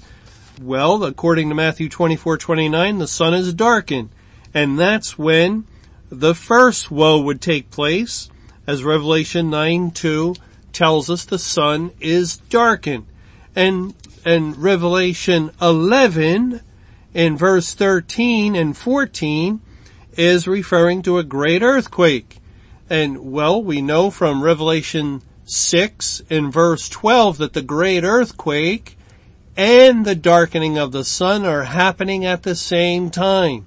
well, 0.63 1.05
according 1.05 1.49
to 1.49 1.55
Matthew 1.55 1.89
24, 1.89 2.39
29, 2.39 2.99
the 2.99 3.09
sun 3.09 3.35
is 3.35 3.53
darkened. 3.53 4.11
And 4.55 4.79
that's 4.79 5.19
when 5.19 5.65
the 6.11 6.35
first 6.35 6.91
woe 6.91 7.21
would 7.21 7.41
take 7.41 7.71
place, 7.71 8.31
as 8.67 8.83
Revelation 8.83 9.51
9, 9.51 9.91
2 9.91 10.35
tells 10.73 11.11
us 11.11 11.25
the 11.25 11.39
sun 11.39 11.91
is 12.01 12.37
darkened. 12.37 13.07
And, 13.55 13.95
and 14.25 14.57
Revelation 14.57 15.51
11 15.61 16.61
in 17.15 17.37
verse 17.37 17.75
13 17.75 18.55
and 18.55 18.77
14 18.77 19.61
is 20.17 20.47
referring 20.47 21.03
to 21.03 21.19
a 21.19 21.25
great 21.25 21.63
earthquake. 21.63 22.39
And 22.91 23.33
well, 23.33 23.63
we 23.63 23.83
know 23.83 24.11
from 24.11 24.43
Revelation 24.43 25.23
6 25.45 26.23
in 26.29 26.51
verse 26.51 26.89
12 26.89 27.39
that 27.39 27.53
the 27.53 27.63
great 27.63 28.05
earthquake 28.05 28.99
and 29.57 30.05
the 30.05 30.15
darkening 30.15 30.79
of 30.79 30.93
the 30.93 31.05
sun 31.05 31.45
are 31.45 31.65
happening 31.65 32.25
at 32.25 32.45
the 32.45 32.55
same 32.55 33.11
time. 33.11 33.67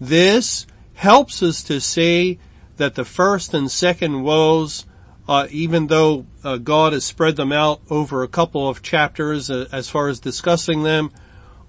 This 0.00 0.66
helps 0.94 1.42
us 1.42 1.62
to 1.64 1.80
see 1.80 2.38
that 2.76 2.94
the 2.94 3.04
first 3.04 3.54
and 3.54 3.70
second 3.70 4.22
woes, 4.22 4.86
uh, 5.32 5.48
even 5.50 5.86
though 5.86 6.26
uh, 6.44 6.58
God 6.58 6.92
has 6.92 7.04
spread 7.04 7.36
them 7.36 7.52
out 7.52 7.80
over 7.88 8.22
a 8.22 8.28
couple 8.28 8.68
of 8.68 8.82
chapters 8.82 9.48
uh, 9.48 9.66
as 9.72 9.88
far 9.88 10.08
as 10.08 10.20
discussing 10.20 10.82
them, 10.82 11.10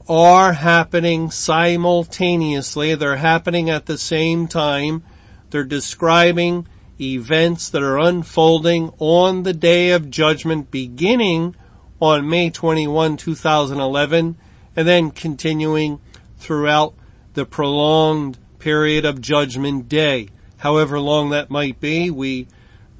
are 0.09 0.51
happening 0.51 1.31
simultaneously. 1.31 2.93
They're 2.93 3.15
happening 3.15 3.69
at 3.69 3.85
the 3.85 3.97
same 3.97 4.49
time. 4.49 5.01
They're 5.49 5.63
describing 5.63 6.67
events 6.99 7.69
that 7.69 7.81
are 7.81 7.97
unfolding 7.99 8.91
on 8.99 9.43
the 9.43 9.53
day 9.53 9.91
of 9.91 10.09
judgment 10.09 10.69
beginning 10.69 11.55
on 12.01 12.29
May 12.29 12.49
21, 12.49 13.15
2011, 13.15 14.35
and 14.75 14.85
then 14.85 15.09
continuing 15.09 16.01
throughout 16.37 16.95
the 17.33 17.45
prolonged 17.45 18.37
period 18.59 19.05
of 19.05 19.21
judgment 19.21 19.87
day. 19.87 20.27
However 20.57 20.99
long 20.99 21.29
that 21.29 21.49
might 21.49 21.79
be, 21.79 22.11
we 22.11 22.47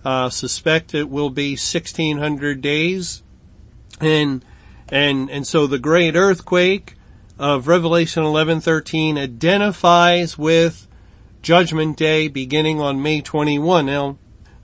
uh, 0.03 0.29
suspect 0.29 0.93
it 0.93 1.09
will 1.09 1.29
be 1.29 1.51
1600 1.51 2.61
days. 2.61 3.23
And, 3.99 4.43
and, 4.89 5.29
and 5.29 5.47
so 5.47 5.67
the 5.67 5.79
great 5.79 6.15
earthquake 6.15 6.95
of 7.39 7.67
Revelation 7.67 8.23
11:13 8.23 9.17
identifies 9.17 10.37
with 10.37 10.87
Judgment 11.41 11.97
Day 11.97 12.27
beginning 12.27 12.79
on 12.79 13.01
May 13.01 13.21
21. 13.21 13.85
Now, 13.85 14.17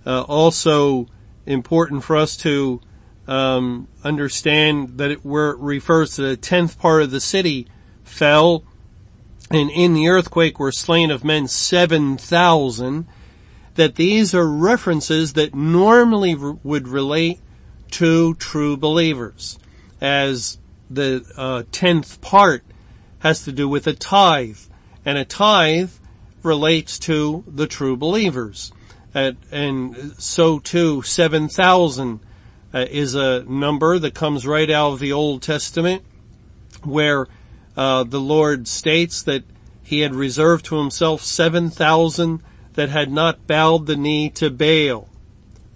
uh, 0.05 0.21
also 0.21 1.07
important 1.45 2.03
for 2.03 2.15
us 2.15 2.37
to 2.37 2.79
um, 3.27 3.87
understand 4.03 4.97
that 4.97 5.11
it 5.11 5.25
where 5.25 5.51
it 5.51 5.59
refers 5.59 6.15
to 6.15 6.21
the 6.21 6.37
tenth 6.37 6.79
part 6.79 7.03
of 7.03 7.11
the 7.11 7.19
city 7.19 7.67
fell, 8.03 8.63
and 9.51 9.69
in 9.69 9.93
the 9.93 10.07
earthquake 10.07 10.59
were 10.59 10.71
slain 10.71 11.11
of 11.11 11.23
men 11.23 11.47
seven 11.47 12.17
thousand. 12.17 13.07
That 13.75 13.95
these 13.95 14.33
are 14.35 14.47
references 14.47 15.33
that 15.33 15.55
normally 15.55 16.35
would 16.35 16.87
relate 16.87 17.39
to 17.91 18.35
true 18.35 18.77
believers, 18.77 19.57
as 20.01 20.57
the 20.89 21.23
uh, 21.37 21.63
tenth 21.71 22.21
part 22.21 22.63
has 23.19 23.43
to 23.43 23.51
do 23.51 23.67
with 23.67 23.87
a 23.87 23.93
tithe, 23.93 24.59
and 25.05 25.17
a 25.17 25.25
tithe 25.25 25.91
relates 26.43 26.99
to 26.99 27.43
the 27.47 27.67
true 27.67 27.97
believers. 27.97 28.71
And 29.13 30.13
so 30.17 30.59
too, 30.59 31.01
7,000 31.01 32.19
uh, 32.73 32.85
is 32.89 33.15
a 33.15 33.43
number 33.43 33.97
that 33.99 34.13
comes 34.13 34.45
right 34.45 34.69
out 34.69 34.93
of 34.93 34.99
the 34.99 35.11
Old 35.11 35.41
Testament 35.41 36.03
where 36.83 37.27
uh, 37.75 38.03
the 38.03 38.19
Lord 38.19 38.67
states 38.67 39.23
that 39.23 39.43
he 39.83 40.01
had 40.01 40.13
reserved 40.13 40.65
to 40.65 40.77
himself 40.77 41.23
7,000 41.23 42.43
that 42.79 42.87
had 42.87 43.11
not 43.11 43.45
bowed 43.45 43.87
the 43.87 43.97
knee 43.97 44.29
to 44.29 44.49
Baal. 44.49 45.09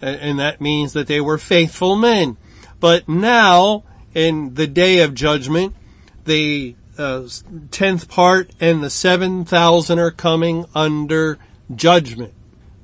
And 0.02 0.40
that 0.40 0.62
means 0.62 0.94
that 0.94 1.08
they 1.08 1.20
were 1.20 1.38
faithful 1.38 1.98
men. 1.98 2.38
But 2.80 3.10
now, 3.10 3.84
in 4.14 4.54
the 4.54 4.68
day 4.68 5.00
of 5.00 5.14
judgment, 5.14 5.76
the 6.24 6.76
uh, 6.98 7.28
tenth 7.72 8.08
part 8.08 8.52
and 8.62 8.82
the 8.82 8.90
7,000 8.90 10.00
are 10.00 10.12
coming 10.12 10.66
under 10.74 11.38
judgment. 11.76 12.34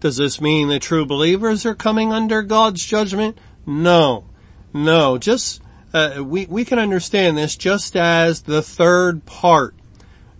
Does 0.02 0.18
this 0.18 0.42
mean 0.42 0.68
that 0.68 0.82
true 0.82 1.06
believers 1.06 1.66
are 1.66 1.76
coming 1.76 2.12
under 2.12 2.42
God's 2.42 2.86
judgment? 2.86 3.38
No, 3.66 4.26
no, 4.74 5.18
just, 5.18 5.62
uh, 5.94 6.22
we, 6.22 6.46
we 6.46 6.66
can 6.66 6.78
understand 6.78 7.38
this 7.38 7.56
just 7.56 7.96
as 7.96 8.42
the 8.42 8.62
third 8.62 9.26
part. 9.26 9.76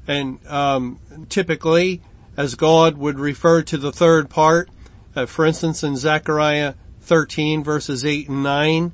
And, 0.06 0.46
um, 0.48 1.00
typically, 1.30 2.02
as 2.40 2.56
God 2.56 2.98
would 2.98 3.20
refer 3.20 3.62
to 3.64 3.78
the 3.78 3.92
third 3.92 4.30
part, 4.30 4.70
uh, 5.14 5.26
for 5.26 5.46
instance 5.46 5.84
in 5.84 5.98
Zechariah 5.98 6.76
13 7.02 7.66
verses 7.66 8.06
8 8.06 8.30
and 8.30 8.44
9, 8.44 8.94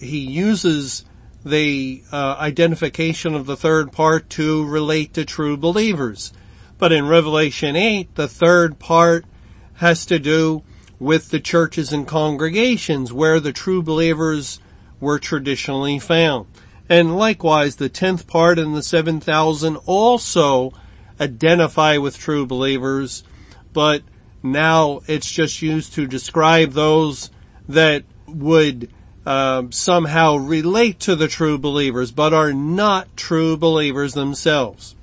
he 0.00 0.20
uses 0.20 1.04
the 1.44 2.02
uh, 2.10 2.36
identification 2.38 3.34
of 3.34 3.44
the 3.44 3.56
third 3.56 3.92
part 3.92 4.30
to 4.30 4.64
relate 4.64 5.12
to 5.12 5.26
true 5.26 5.58
believers. 5.58 6.32
But 6.78 6.90
in 6.90 7.06
Revelation 7.06 7.76
8, 7.76 8.14
the 8.14 8.28
third 8.28 8.78
part 8.78 9.26
has 9.74 10.06
to 10.06 10.18
do 10.18 10.62
with 10.98 11.28
the 11.28 11.40
churches 11.40 11.92
and 11.92 12.08
congregations 12.08 13.12
where 13.12 13.40
the 13.40 13.52
true 13.52 13.82
believers 13.82 14.58
were 15.00 15.18
traditionally 15.18 15.98
found. 15.98 16.46
And 16.88 17.14
likewise, 17.14 17.76
the 17.76 17.90
tenth 17.90 18.26
part 18.26 18.58
and 18.58 18.74
the 18.74 18.82
seven 18.82 19.20
thousand 19.20 19.76
also 19.84 20.72
identify 21.20 21.98
with 21.98 22.18
true 22.18 22.46
believers, 22.46 23.24
but 23.72 24.02
now 24.42 25.00
it's 25.06 25.30
just 25.30 25.62
used 25.62 25.94
to 25.94 26.06
describe 26.06 26.72
those 26.72 27.30
that 27.68 28.04
would 28.26 28.90
um, 29.24 29.72
somehow 29.72 30.36
relate 30.36 31.00
to 31.00 31.16
the 31.16 31.28
true 31.28 31.58
believers, 31.58 32.12
but 32.12 32.32
are 32.32 32.52
not 32.52 33.16
true 33.16 33.56
believers 33.56 34.14
themselves. 34.14 34.94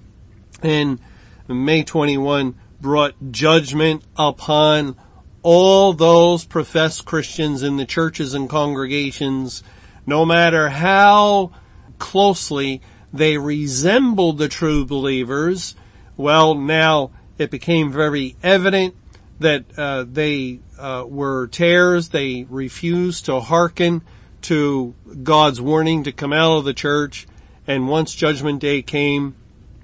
And 0.61 0.99
May 1.47 1.83
21 1.83 2.55
brought 2.79 3.15
judgment 3.31 4.03
upon 4.17 4.95
all 5.41 5.91
those 5.91 6.45
professed 6.45 7.03
Christians 7.05 7.63
in 7.63 7.75
the 7.75 7.85
churches 7.85 8.33
and 8.33 8.49
congregations, 8.49 9.61
no 10.05 10.25
matter 10.25 10.69
how 10.69 11.51
closely 11.99 12.81
they 13.11 13.37
resembled 13.37 14.37
the 14.37 14.47
true 14.47 14.85
believers, 14.85 15.75
well 16.17 16.55
now 16.55 17.11
it 17.37 17.51
became 17.51 17.91
very 17.91 18.35
evident 18.43 18.95
that 19.39 19.65
uh, 19.77 20.05
they 20.09 20.59
uh, 20.77 21.05
were 21.07 21.47
tares. 21.47 22.09
They 22.09 22.45
refused 22.49 23.25
to 23.25 23.39
hearken 23.39 24.01
to 24.43 24.93
God's 25.23 25.61
warning 25.61 26.03
to 26.03 26.11
come 26.11 26.33
out 26.33 26.57
of 26.57 26.65
the 26.65 26.73
church. 26.73 27.27
And 27.65 27.87
once 27.87 28.13
Judgment 28.13 28.59
Day 28.59 28.81
came, 28.81 29.35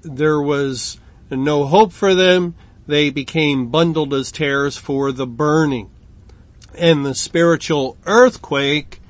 there 0.02 0.40
was 0.40 0.98
no 1.30 1.64
hope 1.64 1.92
for 1.92 2.14
them 2.14 2.54
they 2.86 3.10
became 3.10 3.68
bundled 3.68 4.12
as 4.12 4.32
tares 4.32 4.76
for 4.76 5.12
the 5.12 5.26
burning. 5.26 5.90
And 6.76 7.04
the 7.04 7.14
spiritual 7.14 7.96
earthquake 8.06 9.00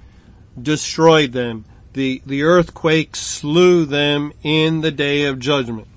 destroyed 0.61 1.33
them. 1.33 1.65
The, 1.93 2.23
the 2.25 2.43
earthquake 2.43 3.17
slew 3.17 3.85
them 3.85 4.33
in 4.43 4.81
the 4.81 4.91
day 4.91 5.25
of 5.25 5.39
judgment. 5.39 5.89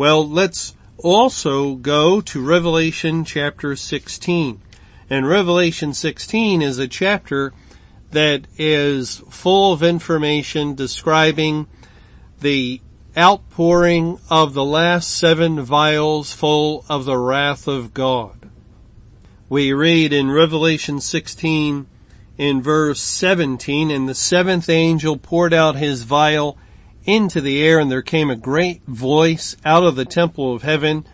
Well, 0.00 0.26
let's 0.26 0.74
also 0.96 1.74
go 1.74 2.22
to 2.22 2.42
Revelation 2.42 3.22
chapter 3.22 3.76
16. 3.76 4.62
And 5.10 5.28
Revelation 5.28 5.92
16 5.92 6.62
is 6.62 6.78
a 6.78 6.88
chapter 6.88 7.52
that 8.10 8.46
is 8.56 9.16
full 9.28 9.74
of 9.74 9.82
information 9.82 10.74
describing 10.74 11.66
the 12.40 12.80
outpouring 13.14 14.18
of 14.30 14.54
the 14.54 14.64
last 14.64 15.10
seven 15.10 15.60
vials 15.60 16.32
full 16.32 16.82
of 16.88 17.04
the 17.04 17.18
wrath 17.18 17.68
of 17.68 17.92
God. 17.92 18.48
We 19.50 19.74
read 19.74 20.14
in 20.14 20.30
Revelation 20.30 21.02
16 21.02 21.86
in 22.38 22.62
verse 22.62 23.02
17, 23.02 23.90
and 23.90 24.08
the 24.08 24.14
seventh 24.14 24.70
angel 24.70 25.18
poured 25.18 25.52
out 25.52 25.76
his 25.76 26.04
vial 26.04 26.56
into 27.04 27.40
the 27.40 27.62
air 27.62 27.78
and 27.78 27.90
there 27.90 28.02
came 28.02 28.30
a 28.30 28.36
great 28.36 28.82
voice 28.84 29.56
out 29.64 29.82
of 29.82 29.96
the 29.96 30.04
temple 30.04 30.54
of 30.54 30.62
heaven 30.62 31.06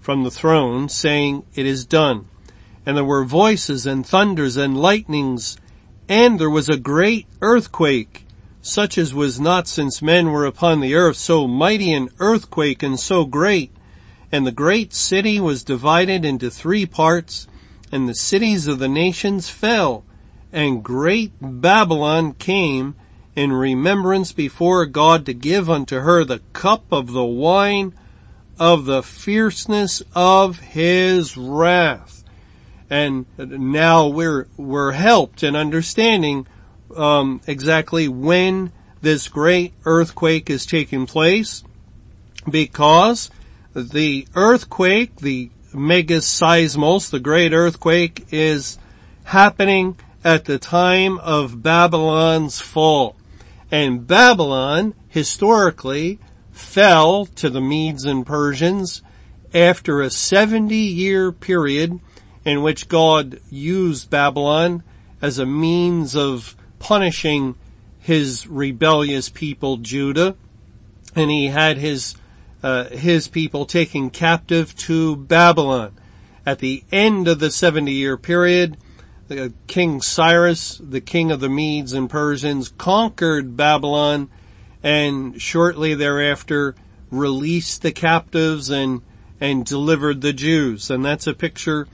from 0.00 0.22
the 0.22 0.30
throne 0.30 0.88
saying, 0.88 1.44
it 1.54 1.66
is 1.66 1.84
done. 1.84 2.26
And 2.86 2.96
there 2.96 3.04
were 3.04 3.24
voices 3.24 3.86
and 3.86 4.06
thunders 4.06 4.56
and 4.56 4.76
lightnings 4.76 5.56
and 6.08 6.38
there 6.38 6.50
was 6.50 6.68
a 6.68 6.76
great 6.76 7.26
earthquake 7.40 8.24
such 8.64 8.96
as 8.96 9.12
was 9.12 9.38
not 9.38 9.68
since 9.68 10.00
men 10.00 10.30
were 10.30 10.46
upon 10.46 10.80
the 10.80 10.94
earth, 10.94 11.18
so 11.18 11.46
mighty 11.46 11.92
an 11.92 12.08
earthquake 12.18 12.82
and 12.82 12.98
so 12.98 13.26
great. 13.26 13.70
And 14.32 14.46
the 14.46 14.52
great 14.52 14.94
city 14.94 15.38
was 15.38 15.62
divided 15.62 16.24
into 16.24 16.50
three 16.50 16.86
parts, 16.86 17.46
and 17.92 18.08
the 18.08 18.14
cities 18.14 18.66
of 18.66 18.78
the 18.78 18.88
nations 18.88 19.50
fell, 19.50 20.02
and 20.50 20.82
great 20.82 21.32
Babylon 21.42 22.32
came 22.32 22.94
in 23.36 23.52
remembrance 23.52 24.32
before 24.32 24.86
God 24.86 25.26
to 25.26 25.34
give 25.34 25.68
unto 25.68 26.00
her 26.00 26.24
the 26.24 26.40
cup 26.52 26.84
of 26.90 27.12
the 27.12 27.24
wine 27.24 27.92
of 28.58 28.84
the 28.84 29.02
fierceness 29.02 30.02
of 30.14 30.60
his 30.60 31.36
wrath. 31.36 32.22
And 32.88 33.26
now 33.38 34.06
we're, 34.06 34.46
we're 34.56 34.92
helped 34.92 35.42
in 35.42 35.56
understanding 35.56 36.46
um, 36.96 37.40
exactly 37.46 38.06
when 38.06 38.70
this 39.02 39.28
great 39.28 39.72
earthquake 39.84 40.48
is 40.48 40.64
taking 40.64 41.06
place 41.06 41.64
because 42.48 43.30
the 43.74 44.28
earthquake, 44.34 45.16
the 45.16 45.50
megaseismos, 45.72 47.10
the 47.10 47.18
great 47.18 47.52
earthquake 47.52 48.26
is 48.30 48.78
happening 49.24 49.96
at 50.22 50.44
the 50.44 50.58
time 50.58 51.18
of 51.18 51.62
Babylon's 51.62 52.60
fall. 52.60 53.16
And 53.70 54.06
Babylon 54.06 54.94
historically 55.08 56.18
fell 56.52 57.26
to 57.26 57.50
the 57.50 57.60
Medes 57.60 58.04
and 58.04 58.24
Persians 58.24 59.02
after 59.52 60.00
a 60.00 60.10
70 60.10 60.74
year 60.74 61.32
period 61.32 61.98
in 62.44 62.62
which 62.62 62.88
God 62.88 63.40
used 63.50 64.10
Babylon 64.10 64.82
as 65.22 65.38
a 65.38 65.46
means 65.46 66.14
of 66.14 66.56
punishing 66.78 67.54
his 67.98 68.46
rebellious 68.46 69.30
people, 69.30 69.78
Judah, 69.78 70.36
and 71.16 71.30
he 71.30 71.46
had 71.46 71.78
his 71.78 72.16
uh, 72.62 72.88
his 72.88 73.28
people 73.28 73.66
taken 73.66 74.10
captive 74.10 74.74
to 74.76 75.16
Babylon. 75.16 75.92
At 76.46 76.58
the 76.58 76.84
end 76.92 77.28
of 77.28 77.38
the 77.38 77.50
70 77.50 77.92
year 77.92 78.16
period, 78.16 78.76
the 79.28 79.52
King 79.66 80.00
Cyrus, 80.00 80.78
the 80.78 81.00
king 81.00 81.30
of 81.30 81.40
the 81.40 81.48
Medes 81.48 81.92
and 81.92 82.10
Persians, 82.10 82.68
conquered 82.76 83.56
Babylon 83.56 84.28
and 84.82 85.40
shortly 85.40 85.94
thereafter 85.94 86.74
released 87.10 87.82
the 87.82 87.92
captives 87.92 88.68
and, 88.68 89.02
and 89.40 89.64
delivered 89.64 90.20
the 90.20 90.32
Jews. 90.32 90.90
And 90.90 91.04
that's 91.04 91.26
a 91.26 91.34
picture 91.34 91.88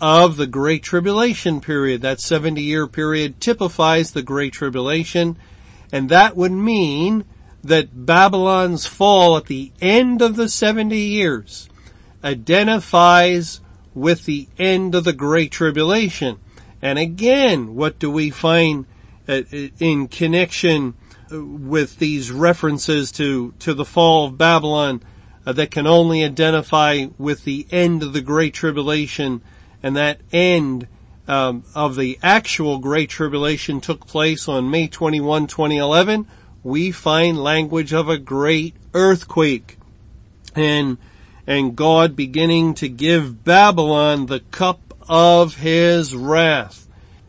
of 0.00 0.36
the 0.36 0.48
Great 0.48 0.82
Tribulation 0.82 1.60
period. 1.60 2.02
That 2.02 2.20
70 2.20 2.60
year 2.60 2.88
period 2.88 3.40
typifies 3.40 4.10
the 4.10 4.22
Great 4.22 4.52
Tribulation, 4.52 5.36
and 5.92 6.08
that 6.08 6.36
would 6.36 6.52
mean 6.52 7.24
that 7.62 8.04
Babylon's 8.04 8.86
fall 8.86 9.36
at 9.36 9.46
the 9.46 9.70
end 9.80 10.20
of 10.20 10.34
the 10.34 10.48
70 10.48 10.96
years 10.98 11.68
identifies 12.24 13.60
with 13.94 14.24
the 14.24 14.48
end 14.58 14.96
of 14.96 15.04
the 15.04 15.12
Great 15.12 15.52
Tribulation. 15.52 16.38
And 16.82 16.98
again, 16.98 17.74
what 17.76 17.98
do 17.98 18.10
we 18.10 18.30
find 18.30 18.86
uh, 19.28 19.42
in 19.78 20.08
connection 20.08 20.94
with 21.30 21.98
these 21.98 22.30
references 22.30 23.12
to, 23.12 23.52
to 23.60 23.72
the 23.72 23.84
fall 23.84 24.26
of 24.26 24.36
Babylon 24.36 25.02
uh, 25.46 25.52
that 25.52 25.70
can 25.70 25.86
only 25.86 26.24
identify 26.24 27.06
with 27.16 27.44
the 27.44 27.66
end 27.70 28.02
of 28.02 28.12
the 28.12 28.20
Great 28.20 28.52
Tribulation? 28.52 29.40
And 29.82 29.96
that 29.96 30.20
end 30.32 30.88
um, 31.28 31.64
of 31.74 31.96
the 31.96 32.18
actual 32.22 32.78
Great 32.78 33.10
Tribulation 33.10 33.80
took 33.80 34.06
place 34.06 34.48
on 34.48 34.70
May 34.70 34.88
21, 34.88 35.46
2011, 35.46 36.26
we 36.64 36.90
find 36.90 37.42
language 37.42 37.92
of 37.92 38.08
a 38.08 38.18
great 38.18 38.74
earthquake. 38.92 39.78
And 40.54 40.98
and 41.44 41.74
God 41.74 42.14
beginning 42.14 42.74
to 42.74 42.88
give 42.88 43.42
Babylon 43.42 44.26
the 44.26 44.40
cup 44.40 44.91
of 45.12 45.56
his 45.56 46.16
wrath. 46.16 46.88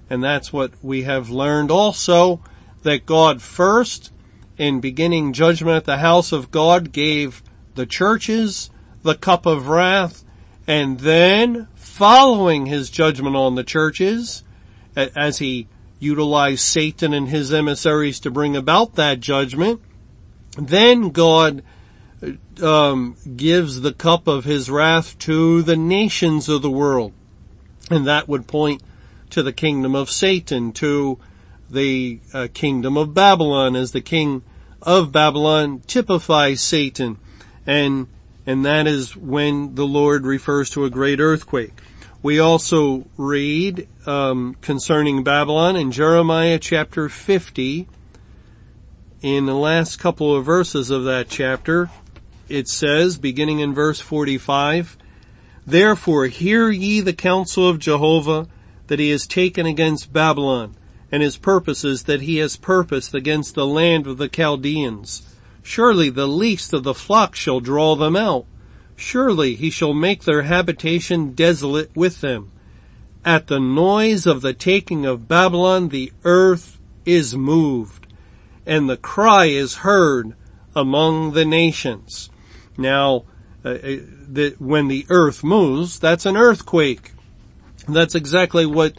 And 0.10 0.24
that's 0.24 0.54
what 0.54 0.72
we 0.82 1.04
have 1.04 1.30
learned 1.30 1.70
also 1.70 2.40
that 2.84 3.06
God 3.06 3.42
first 3.42 4.10
in 4.58 4.80
beginning 4.80 5.34
judgment 5.34 5.76
at 5.76 5.84
the 5.84 5.98
house 5.98 6.32
of 6.32 6.50
God 6.50 6.94
gave 6.94 7.44
the 7.76 7.86
churches 7.86 8.70
the 9.02 9.16
cup 9.16 9.46
of 9.46 9.68
wrath 9.68 10.24
and 10.66 11.02
then 11.02 11.68
following 11.76 12.68
his 12.68 12.90
judgment 12.90 13.36
on 13.36 13.56
the 13.56 13.66
churches 13.66 14.44
as 14.96 15.40
he 15.40 15.68
utilized 16.00 16.62
Satan 16.62 17.14
and 17.14 17.28
his 17.28 17.52
emissaries 17.52 18.22
to 18.22 18.32
bring 18.32 18.56
about 18.56 18.96
that 18.96 19.20
judgment, 19.20 19.82
then 20.58 21.10
God 21.10 21.64
um, 22.62 23.18
gives 23.36 23.82
the 23.82 23.92
cup 23.92 24.26
of 24.26 24.46
his 24.46 24.70
wrath 24.70 25.20
to 25.20 25.62
the 25.64 25.76
nations 25.76 26.48
of 26.48 26.62
the 26.62 26.72
world. 26.72 27.12
And 27.90 28.08
that 28.08 28.28
would 28.28 28.48
point 28.48 28.82
to 29.32 29.44
the 29.44 29.54
kingdom 29.54 29.96
of 29.96 30.10
Satan, 30.10 30.72
to 30.74 31.20
the 31.70 32.20
uh, 32.34 32.48
kingdom 32.54 32.98
of 32.98 33.14
Babylon 33.14 33.76
as 33.76 33.92
the 33.92 34.02
king 34.02 34.44
of 34.82 35.12
Babylon 35.12 35.82
typifies 35.88 36.62
Satan. 36.62 37.18
And, 37.66 38.08
and 38.46 38.66
that 38.66 38.88
is 38.88 39.16
when 39.16 39.76
the 39.76 39.86
Lord 39.86 40.26
refers 40.26 40.70
to 40.72 40.86
a 40.86 40.90
great 40.90 41.20
earthquake. 41.20 41.74
We 42.22 42.40
also 42.40 43.06
read 43.18 43.88
um, 44.06 44.56
concerning 44.62 45.24
Babylon 45.24 45.76
in 45.76 45.92
Jeremiah 45.92 46.58
chapter 46.58 47.10
50. 47.10 47.88
In 49.22 49.46
the 49.46 49.56
last 49.56 49.98
couple 49.98 50.36
of 50.36 50.46
verses 50.46 50.90
of 50.90 51.06
that 51.06 51.28
chapter, 51.30 51.90
it 52.50 52.68
says, 52.68 53.18
beginning 53.18 53.60
in 53.60 53.74
verse 53.74 54.00
45, 54.00 54.98
Therefore 55.66 56.28
hear 56.28 56.70
ye 56.70 57.00
the 57.00 57.14
counsel 57.14 57.68
of 57.68 57.80
Jehovah 57.80 58.48
that 58.88 59.00
he 59.00 59.10
has 59.12 59.26
taken 59.26 59.66
against 59.66 60.12
Babylon, 60.12 60.76
and 61.12 61.24
his 61.24 61.38
purposes 61.38 62.04
that 62.04 62.22
he 62.22 62.38
has 62.38 62.58
purposed 62.58 63.16
against 63.16 63.56
the 63.56 63.66
land 63.66 64.08
of 64.08 64.18
the 64.18 64.28
Chaldeans. 64.28 65.24
Surely 65.62 66.10
the 66.10 66.28
least 66.28 66.74
of 66.74 66.84
the 66.84 66.94
flock 66.94 67.36
shall 67.36 67.60
draw 67.60 67.96
them 67.96 68.16
out. 68.16 68.46
Surely 68.96 69.56
he 69.56 69.70
shall 69.70 69.94
make 69.94 70.24
their 70.24 70.44
habitation 70.44 71.34
desolate 71.34 71.96
with 71.96 72.22
them. 72.22 72.52
At 73.24 73.48
the 73.48 73.60
noise 73.60 74.26
of 74.26 74.42
the 74.42 74.54
taking 74.54 75.06
of 75.06 75.28
Babylon 75.28 75.90
the 75.90 76.12
earth 76.26 76.78
is 77.06 77.36
moved, 77.36 78.08
and 78.66 78.90
the 78.90 78.98
cry 78.98 79.46
is 79.46 79.76
heard 79.76 80.34
among 80.76 81.32
the 81.32 81.46
nations. 81.46 82.30
Now, 82.78 83.24
uh, 83.64 83.78
uh, 84.34 84.36
the, 84.36 84.56
when 84.60 84.88
the 84.88 85.06
earth 85.10 85.44
moves, 85.44 86.00
that's 86.00 86.26
an 86.26 86.38
earthquake. 86.38 87.12
That's 87.88 88.16
exactly 88.16 88.66
what 88.66 88.94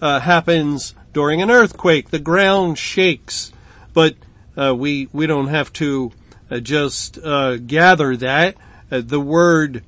uh, 0.00 0.20
happens 0.20 0.94
during 1.12 1.42
an 1.42 1.50
earthquake. 1.50 2.10
The 2.10 2.18
ground 2.18 2.78
shakes, 2.78 3.52
but 3.92 4.14
uh, 4.56 4.74
we 4.74 5.08
we 5.12 5.26
don't 5.26 5.48
have 5.48 5.72
to 5.74 6.12
uh, 6.50 6.60
just 6.60 7.18
uh, 7.18 7.56
gather 7.56 8.16
that. 8.16 8.56
the 8.88 9.20
word 9.20 9.84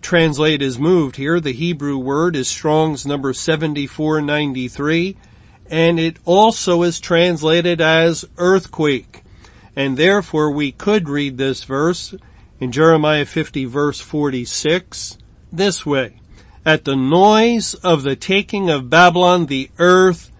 translate 0.00 0.60
is 0.60 0.78
moved 0.78 1.16
here. 1.16 1.40
The 1.40 1.52
Hebrew 1.52 1.98
word 1.98 2.34
is 2.34 2.48
Strong's 2.48 3.06
number 3.06 3.32
7493, 3.32 5.16
and 5.70 6.00
it 6.00 6.18
also 6.24 6.82
is 6.82 7.00
translated 7.00 7.80
as 7.80 8.24
earthquake. 8.38 9.22
And 9.76 9.96
therefore 9.96 10.50
we 10.50 10.72
could 10.72 11.08
read 11.08 11.38
this 11.38 11.64
verse 11.64 12.14
in 12.60 12.72
Jeremiah 12.72 13.24
50 13.24 13.64
verse 13.64 14.00
46 14.00 15.18
this 15.52 15.84
way. 15.84 16.20
At 16.66 16.84
the 16.84 16.96
noise 16.96 17.74
of 17.74 18.02
the 18.02 18.16
taking 18.16 18.70
of 18.70 18.88
Babylon, 18.88 19.46
the 19.46 19.70
earth, 19.78 20.30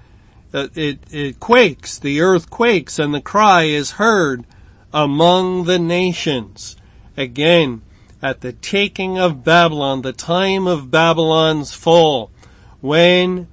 uh, 0.52 0.68
it, 0.74 1.00
it 1.10 1.38
quakes, 1.38 1.98
the 1.98 2.20
earth 2.20 2.48
quakes 2.48 2.98
and 2.98 3.14
the 3.14 3.20
cry 3.20 3.64
is 3.64 3.92
heard 3.92 4.44
among 4.92 5.64
the 5.64 5.78
nations. 5.78 6.76
Again, 7.16 7.82
at 8.22 8.40
the 8.40 8.52
taking 8.52 9.18
of 9.18 9.44
Babylon, 9.44 10.02
the 10.02 10.12
time 10.12 10.66
of 10.66 10.90
Babylon's 10.90 11.74
fall, 11.74 12.30
when 12.80 13.48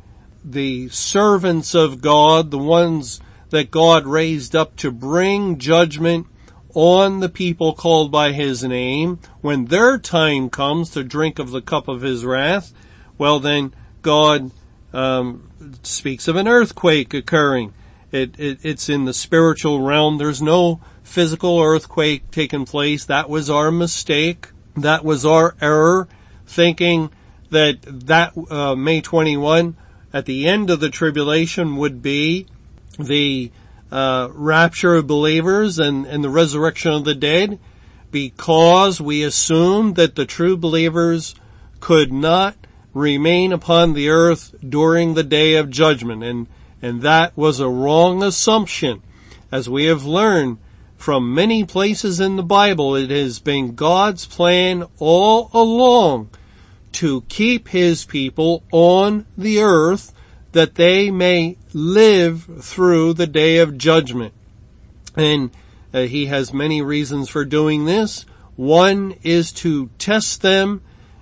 the 0.45 0.87
servants 0.89 1.75
of 1.75 2.01
God, 2.01 2.51
the 2.51 2.57
ones 2.57 3.19
that 3.49 3.69
God 3.69 4.05
raised 4.05 4.55
up 4.55 4.75
to 4.77 4.91
bring 4.91 5.57
judgment 5.57 6.25
on 6.73 7.19
the 7.19 7.29
people 7.29 7.73
called 7.73 8.11
by 8.11 8.31
his 8.31 8.63
name, 8.63 9.19
when 9.41 9.65
their 9.65 9.97
time 9.97 10.49
comes 10.49 10.91
to 10.91 11.03
drink 11.03 11.39
of 11.39 11.51
the 11.51 11.61
cup 11.61 11.87
of 11.87 12.01
his 12.01 12.25
wrath, 12.25 12.73
well 13.17 13.39
then 13.39 13.73
God 14.01 14.51
um, 14.93 15.49
speaks 15.83 16.27
of 16.27 16.35
an 16.35 16.47
earthquake 16.47 17.13
occurring. 17.13 17.73
It, 18.11 18.39
it, 18.39 18.59
it's 18.63 18.89
in 18.89 19.05
the 19.05 19.13
spiritual 19.13 19.81
realm. 19.81 20.17
There's 20.17 20.41
no 20.41 20.81
physical 21.03 21.59
earthquake 21.61 22.29
taking 22.31 22.65
place. 22.65 23.05
That 23.05 23.29
was 23.29 23.49
our 23.49 23.71
mistake. 23.71 24.49
That 24.75 25.05
was 25.05 25.25
our 25.25 25.55
error, 25.61 26.07
thinking 26.45 27.09
that 27.49 27.77
that 27.83 28.33
uh, 28.49 28.75
May 28.75 29.01
21 29.01 29.75
at 30.13 30.25
the 30.25 30.47
end 30.47 30.69
of 30.69 30.79
the 30.79 30.89
tribulation 30.89 31.75
would 31.77 32.01
be 32.01 32.47
the 32.97 33.51
uh, 33.91 34.29
rapture 34.33 34.95
of 34.95 35.07
believers 35.07 35.77
and, 35.79 36.05
and 36.05 36.23
the 36.23 36.29
resurrection 36.29 36.93
of 36.93 37.03
the 37.03 37.15
dead 37.15 37.59
because 38.11 39.01
we 39.01 39.23
assumed 39.23 39.95
that 39.95 40.15
the 40.15 40.25
true 40.25 40.57
believers 40.57 41.35
could 41.79 42.11
not 42.11 42.55
remain 42.93 43.53
upon 43.53 43.93
the 43.93 44.09
earth 44.09 44.53
during 44.67 45.13
the 45.13 45.23
day 45.23 45.55
of 45.55 45.69
judgment. 45.69 46.23
And 46.23 46.47
and 46.81 47.01
that 47.03 47.37
was 47.37 47.59
a 47.59 47.69
wrong 47.69 48.23
assumption. 48.23 49.03
As 49.51 49.69
we 49.69 49.85
have 49.85 50.03
learned 50.03 50.57
from 50.97 51.33
many 51.33 51.63
places 51.63 52.19
in 52.19 52.35
the 52.35 52.43
Bible 52.43 52.95
it 52.95 53.09
has 53.09 53.39
been 53.39 53.75
God's 53.75 54.25
plan 54.25 54.85
all 54.99 55.49
along 55.53 56.29
to 56.93 57.21
keep 57.29 57.69
his 57.69 58.05
people 58.05 58.63
on 58.71 59.25
the 59.37 59.59
earth 59.59 60.13
that 60.51 60.75
they 60.75 61.09
may 61.09 61.57
live 61.73 62.63
through 62.63 63.13
the 63.13 63.27
day 63.27 63.57
of 63.57 63.77
judgment. 63.77 64.33
And 65.15 65.51
uh, 65.93 66.01
he 66.01 66.27
has 66.27 66.53
many 66.53 66.81
reasons 66.81 67.29
for 67.29 67.45
doing 67.45 67.85
this. 67.85 68.25
One 68.55 69.15
is 69.23 69.51
to 69.53 69.89
test 69.97 70.41
them 70.41 70.81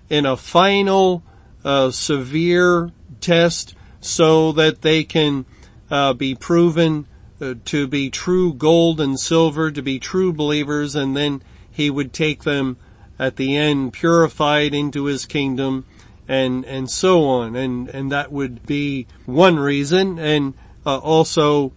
in 0.09 0.25
a 0.25 0.37
final 0.37 1.23
uh, 1.63 1.91
severe 1.91 2.91
test 3.21 3.75
so 4.01 4.51
that 4.53 4.81
they 4.81 5.03
can 5.03 5.45
uh, 5.89 6.13
be 6.13 6.35
proven 6.35 7.07
uh, 7.41 7.55
to 7.65 7.87
be 7.87 8.09
true 8.09 8.53
gold 8.53 8.99
and 8.99 9.19
silver, 9.19 9.71
to 9.71 9.81
be 9.81 9.99
true 9.99 10.33
believers, 10.33 10.95
and 10.95 11.15
then 11.15 11.41
he 11.71 11.89
would 11.89 12.11
take 12.11 12.43
them 12.43 12.77
at 13.17 13.35
the 13.35 13.55
end 13.55 13.93
purified 13.93 14.73
into 14.73 15.05
his 15.05 15.25
kingdom 15.25 15.85
and 16.29 16.63
and 16.65 16.89
so 16.89 17.25
on. 17.25 17.57
And 17.57 17.89
and 17.89 18.11
that 18.11 18.31
would 18.31 18.65
be 18.65 19.07
one 19.25 19.57
reason. 19.59 20.19
And 20.19 20.53
uh, 20.85 20.99
also 20.99 21.73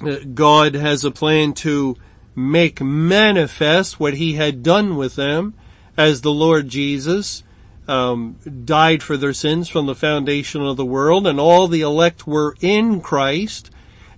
uh, 0.00 0.16
God 0.34 0.74
has 0.74 1.04
a 1.04 1.10
plan 1.10 1.54
to 1.54 1.96
make 2.36 2.80
manifest 2.80 3.98
what 3.98 4.14
he 4.14 4.34
had 4.34 4.62
done 4.62 4.96
with 4.96 5.16
them 5.16 5.54
as 5.96 6.20
the 6.20 6.32
Lord 6.32 6.68
Jesus 6.68 7.42
um, 7.88 8.36
died 8.64 9.02
for 9.02 9.16
their 9.16 9.32
sins 9.32 9.68
from 9.68 9.86
the 9.86 9.94
foundation 9.94 10.62
of 10.62 10.76
the 10.76 10.84
world 10.84 11.26
and 11.26 11.40
all 11.40 11.66
the 11.66 11.80
elect 11.80 12.26
were 12.26 12.54
in 12.60 13.00
Christ. 13.00 13.70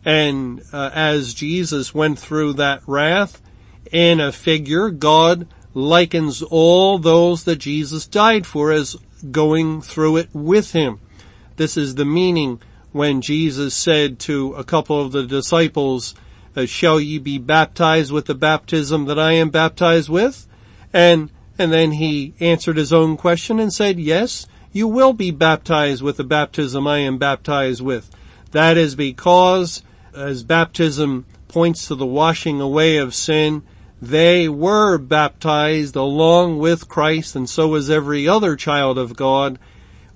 And 0.05 0.63
uh, 0.73 0.91
as 0.93 1.33
Jesus 1.33 1.95
went 1.95 2.19
through 2.19 2.55
that 2.55 2.83
wrath 2.87 3.41
in 3.91 4.21
a 4.21 4.33
figure 4.33 4.91
God 4.91 5.47
likens 5.73 6.43
all 6.43 6.99
those 6.99 7.45
that 7.45 7.57
Jesus 7.57 8.07
died 8.07 8.47
for 8.47 8.71
as 8.71 8.97
going 9.31 9.83
through 9.83 10.17
it 10.19 10.29
with 10.33 10.73
him. 10.73 11.01
This 11.57 11.77
is 11.77 11.95
the 11.95 12.05
meaning 12.05 12.61
when 12.93 13.21
Jesus 13.21 13.75
said 13.75 14.19
to 14.21 14.55
a 14.55 14.65
couple 14.65 15.01
of 15.01 15.13
the 15.13 15.25
disciples, 15.25 16.15
uh, 16.57 16.67
shall 16.67 17.01
ye 17.01 17.19
be 17.19 17.39
baptized 17.39 18.13
with 18.13 18.27
the 18.27 18.35
baptism 18.35 19.07
that 19.07 19.19
I 19.19 19.33
am 19.33 19.51
baptized 19.51 20.09
with? 20.09 20.47
And 20.93 21.31
And 21.57 21.73
then 21.73 21.93
he 21.93 22.35
answered 22.41 22.77
his 22.77 22.93
own 22.93 23.17
question 23.17 23.61
and 23.61 23.73
said, 23.73 24.01
yes, 24.01 24.49
you 24.73 24.89
will 24.89 25.13
be 25.13 25.31
baptized 25.31 26.03
with 26.03 26.17
the 26.17 26.25
baptism 26.25 26.85
I 26.85 26.99
am 26.99 27.17
baptized 27.17 27.81
with. 27.81 28.11
That 28.51 28.77
is 28.77 28.97
because 28.97 29.85
as 30.13 30.43
baptism 30.43 31.27
points 31.47 31.87
to 31.87 31.95
the 31.95 32.07
washing 32.07 32.61
away 32.61 32.97
of 32.97 33.15
sin, 33.15 33.63
they 34.07 34.49
were 34.49 34.99
baptized 34.99 35.97
along 35.97 36.59
with 36.59 36.89
Christ 36.89 37.37
and 37.37 37.49
so 37.49 37.69
was 37.69 37.91
every 37.91 38.29
other 38.29 38.57
child 38.57 38.99
of 38.99 39.17
God 39.17 39.59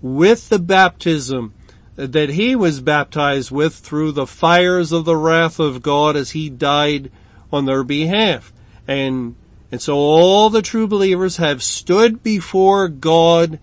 with 0.00 0.48
the 0.48 0.58
baptism 0.58 1.54
that 1.96 2.30
he 2.30 2.54
was 2.54 2.80
baptized 2.80 3.50
with 3.50 3.74
through 3.74 4.12
the 4.12 4.26
fires 4.26 4.92
of 4.92 5.04
the 5.04 5.16
wrath 5.16 5.58
of 5.58 5.82
God 5.82 6.16
as 6.16 6.30
he 6.30 6.48
died 6.48 7.10
on 7.52 7.64
their 7.64 7.82
behalf. 7.82 8.52
And, 8.86 9.34
and 9.72 9.82
so 9.82 9.96
all 9.96 10.48
the 10.48 10.62
true 10.62 10.86
believers 10.86 11.38
have 11.38 11.62
stood 11.62 12.22
before 12.22 12.86
God 12.86 13.58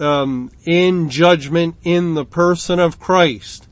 um, 0.00 0.50
in 0.64 1.10
judgment 1.10 1.76
in 1.84 2.14
the 2.14 2.24
person 2.24 2.80
of 2.80 2.98
Christ. 2.98 3.68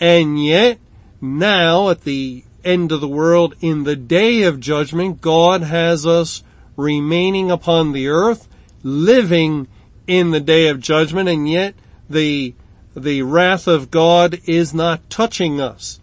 And 0.00 0.44
yet, 0.44 0.80
now 1.20 1.90
at 1.90 2.02
the 2.02 2.44
end 2.64 2.92
of 2.92 3.00
the 3.00 3.08
world, 3.08 3.54
in 3.60 3.84
the 3.84 3.96
day 3.96 4.42
of 4.42 4.60
judgment, 4.60 5.20
God 5.20 5.62
has 5.62 6.06
us 6.06 6.42
remaining 6.76 7.50
upon 7.50 7.92
the 7.92 8.08
earth, 8.08 8.48
living 8.82 9.68
in 10.06 10.30
the 10.30 10.40
day 10.40 10.68
of 10.68 10.80
judgment, 10.80 11.28
and 11.28 11.48
yet 11.48 11.74
the 12.08 12.54
the 12.96 13.22
wrath 13.22 13.68
of 13.68 13.90
God 13.90 14.40
is 14.46 14.74
not 14.74 15.08
touching 15.08 15.60
us. 15.60 16.00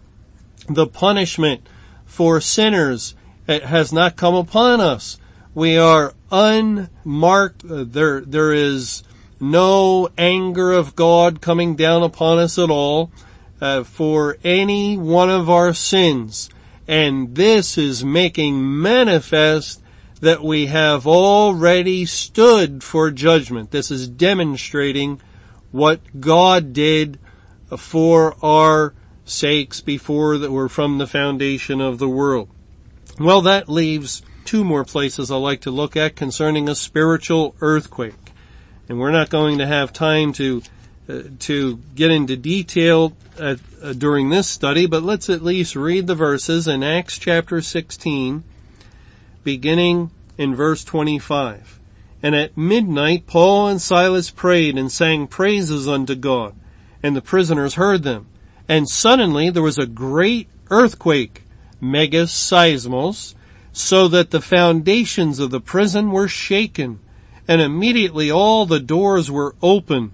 The 0.68 0.86
punishment 0.86 1.66
for 2.06 2.40
sinners 2.40 3.14
it 3.48 3.64
has 3.64 3.92
not 3.92 4.16
come 4.16 4.34
upon 4.34 4.80
us. 4.80 5.18
We 5.54 5.78
are 5.78 6.14
unmarked. 6.30 7.64
Uh, 7.64 7.84
there, 7.88 8.20
there 8.20 8.52
is 8.52 9.02
no 9.40 10.08
anger 10.18 10.72
of 10.72 10.94
God 10.94 11.40
coming 11.40 11.74
down 11.74 12.02
upon 12.02 12.38
us 12.38 12.58
at 12.58 12.70
all 12.70 13.10
uh, 13.60 13.84
for 13.84 14.36
any 14.44 14.96
one 14.96 15.30
of 15.30 15.50
our 15.50 15.74
sins. 15.74 16.48
And 16.86 17.34
this 17.34 17.76
is 17.76 18.04
making 18.04 18.80
manifest 18.80 19.82
that 20.20 20.42
we 20.42 20.66
have 20.66 21.06
already 21.06 22.04
stood 22.06 22.82
for 22.82 23.10
judgment. 23.10 23.70
This 23.70 23.90
is 23.90 24.08
demonstrating 24.08 25.20
what 25.70 26.00
God 26.20 26.72
did 26.72 27.18
for 27.76 28.36
our 28.42 28.94
sakes 29.24 29.80
before 29.80 30.38
that 30.38 30.50
were 30.50 30.68
from 30.68 30.98
the 30.98 31.06
foundation 31.06 31.80
of 31.80 31.98
the 31.98 32.08
world. 32.08 32.48
Well, 33.20 33.42
that 33.42 33.68
leaves 33.68 34.22
two 34.44 34.64
more 34.64 34.84
places 34.84 35.30
I 35.30 35.36
like 35.36 35.60
to 35.62 35.70
look 35.70 35.96
at 35.96 36.16
concerning 36.16 36.68
a 36.68 36.74
spiritual 36.74 37.54
earthquake. 37.60 38.14
And 38.88 38.98
we're 38.98 39.10
not 39.10 39.28
going 39.28 39.58
to 39.58 39.66
have 39.66 39.92
time 39.92 40.32
to 40.34 40.62
to 41.08 41.80
get 41.94 42.10
into 42.10 42.36
detail 42.36 43.16
uh, 43.38 43.56
uh, 43.82 43.92
during 43.94 44.28
this 44.28 44.46
study, 44.46 44.86
but 44.86 45.02
let's 45.02 45.30
at 45.30 45.42
least 45.42 45.74
read 45.74 46.06
the 46.06 46.14
verses 46.14 46.68
in 46.68 46.82
Acts 46.82 47.18
chapter 47.18 47.62
16, 47.62 48.44
beginning 49.42 50.10
in 50.36 50.54
verse 50.54 50.84
25. 50.84 51.80
And 52.22 52.34
at 52.34 52.56
midnight 52.56 53.26
Paul 53.26 53.68
and 53.68 53.80
Silas 53.80 54.30
prayed 54.30 54.76
and 54.76 54.92
sang 54.92 55.26
praises 55.26 55.88
unto 55.88 56.14
God, 56.14 56.54
and 57.02 57.16
the 57.16 57.22
prisoners 57.22 57.74
heard 57.74 58.02
them. 58.02 58.26
And 58.68 58.88
suddenly 58.88 59.48
there 59.48 59.62
was 59.62 59.78
a 59.78 59.86
great 59.86 60.48
earthquake, 60.70 61.44
megas 61.80 62.32
seismos, 62.32 63.34
so 63.72 64.08
that 64.08 64.30
the 64.30 64.42
foundations 64.42 65.38
of 65.38 65.50
the 65.50 65.60
prison 65.60 66.10
were 66.10 66.28
shaken, 66.28 66.98
and 67.46 67.62
immediately 67.62 68.30
all 68.30 68.66
the 68.66 68.80
doors 68.80 69.30
were 69.30 69.54
open, 69.62 70.12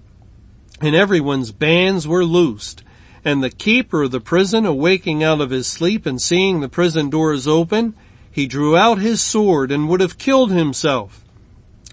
and 0.81 0.95
everyone's 0.95 1.51
bands 1.51 2.07
were 2.07 2.25
loosed. 2.25 2.83
And 3.23 3.43
the 3.43 3.49
keeper 3.49 4.03
of 4.03 4.11
the 4.11 4.19
prison, 4.19 4.65
awaking 4.65 5.23
out 5.23 5.41
of 5.41 5.49
his 5.49 5.67
sleep 5.67 6.05
and 6.05 6.21
seeing 6.21 6.59
the 6.59 6.69
prison 6.69 7.09
doors 7.09 7.47
open, 7.47 7.95
he 8.31 8.45
drew 8.47 8.77
out 8.77 8.99
his 8.99 9.21
sword 9.21 9.71
and 9.71 9.89
would 9.89 10.01
have 10.01 10.17
killed 10.17 10.51
himself 10.51 11.23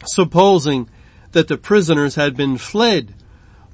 supposing 0.05 0.88
that 1.33 1.49
the 1.49 1.57
prisoners 1.57 2.16
had 2.16 2.37
been 2.37 2.59
fled. 2.59 3.14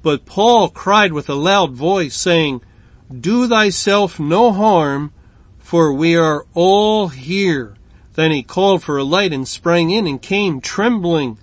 But 0.01 0.25
Paul 0.25 0.69
cried 0.69 1.11
with 1.11 1.29
a 1.29 1.35
loud 1.35 1.73
voice 1.73 2.15
saying, 2.15 2.61
do 3.11 3.47
thyself 3.47 4.19
no 4.19 4.51
harm, 4.51 5.11
for 5.57 5.91
we 5.91 6.15
are 6.15 6.45
all 6.53 7.07
here. 7.07 7.75
Then 8.13 8.31
he 8.31 8.43
called 8.43 8.83
for 8.83 8.97
a 8.97 9.03
light 9.03 9.33
and 9.33 9.47
sprang 9.47 9.89
in 9.89 10.05
and 10.05 10.21
came 10.21 10.61
trembling 10.61 11.37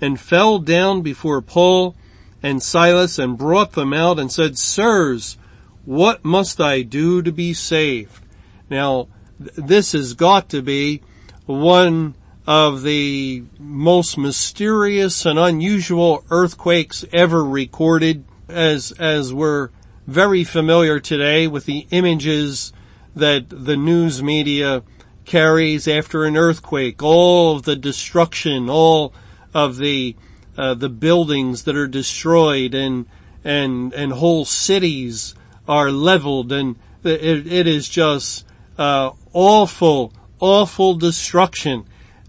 and 0.00 0.20
fell 0.20 0.58
down 0.58 1.02
before 1.02 1.42
Paul 1.42 1.96
and 2.42 2.62
Silas 2.62 3.18
and 3.18 3.38
brought 3.38 3.72
them 3.72 3.92
out 3.92 4.18
and 4.18 4.30
said, 4.30 4.58
Sirs, 4.58 5.36
what 5.84 6.24
must 6.24 6.60
I 6.60 6.82
do 6.82 7.22
to 7.22 7.32
be 7.32 7.54
saved? 7.54 8.22
Now, 8.70 9.08
this 9.38 9.92
has 9.92 10.14
got 10.14 10.48
to 10.50 10.62
be 10.62 11.02
one 11.46 12.14
of 12.46 12.82
the 12.82 13.44
most 13.58 14.16
mysterious 14.16 15.26
and 15.26 15.38
unusual 15.38 16.24
earthquakes 16.30 17.04
ever 17.12 17.44
recorded 17.44 18.24
as, 18.48 18.92
as 18.92 19.32
we're 19.32 19.70
very 20.06 20.44
familiar 20.44 20.98
today 20.98 21.46
with 21.46 21.66
the 21.66 21.86
images 21.90 22.72
that 23.14 23.44
the 23.50 23.76
news 23.76 24.22
media 24.22 24.82
carries 25.26 25.86
after 25.86 26.24
an 26.24 26.36
earthquake, 26.36 27.02
all 27.02 27.56
of 27.56 27.64
the 27.64 27.76
destruction, 27.76 28.70
all 28.70 29.12
of 29.52 29.76
the, 29.76 30.16
uh, 30.58 30.74
the 30.74 30.88
buildings 30.88 31.62
that 31.62 31.76
are 31.76 31.86
destroyed 31.86 32.74
and, 32.74 33.06
and, 33.44 33.94
and 33.94 34.12
whole 34.12 34.44
cities 34.44 35.34
are 35.68 35.90
leveled 35.90 36.52
and 36.52 36.76
it, 37.04 37.46
it 37.46 37.66
is 37.66 37.88
just, 37.88 38.44
uh, 38.76 39.10
awful, 39.32 40.12
awful 40.40 40.94
destruction. 40.94 41.84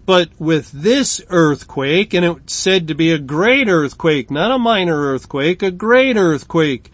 But 0.06 0.30
with 0.38 0.70
this 0.72 1.20
earthquake, 1.28 2.14
and 2.14 2.24
it's 2.24 2.54
said 2.54 2.88
to 2.88 2.94
be 2.94 3.12
a 3.12 3.18
great 3.18 3.68
earthquake, 3.68 4.30
not 4.30 4.50
a 4.50 4.58
minor 4.58 4.98
earthquake, 4.98 5.62
a 5.62 5.70
great 5.70 6.16
earthquake, 6.16 6.90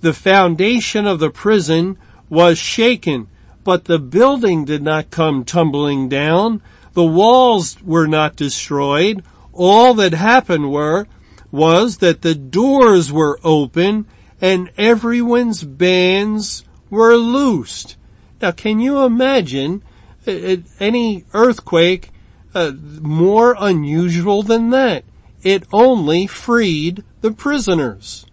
the 0.00 0.12
foundation 0.12 1.06
of 1.06 1.20
the 1.20 1.30
prison 1.30 1.96
was 2.28 2.58
shaken, 2.58 3.28
but 3.64 3.84
the 3.84 3.98
building 3.98 4.64
did 4.64 4.82
not 4.82 5.10
come 5.10 5.44
tumbling 5.44 6.08
down. 6.08 6.60
The 6.94 7.04
walls 7.04 7.80
were 7.82 8.06
not 8.08 8.36
destroyed. 8.36 9.22
All 9.52 9.94
that 9.94 10.14
happened 10.14 10.70
were, 10.70 11.06
was 11.50 11.98
that 11.98 12.22
the 12.22 12.34
doors 12.34 13.12
were 13.12 13.38
open 13.44 14.06
and 14.40 14.70
everyone's 14.76 15.62
bands 15.62 16.64
were 16.90 17.16
loosed. 17.16 17.96
Now 18.40 18.50
can 18.52 18.80
you 18.80 19.04
imagine 19.04 19.82
any 20.26 21.24
earthquake 21.34 22.10
uh, 22.54 22.72
more 23.00 23.56
unusual 23.58 24.42
than 24.42 24.70
that. 24.70 25.04
It 25.42 25.64
only 25.72 26.26
freed 26.26 27.02
the 27.20 27.32
prisoners. 27.32 28.26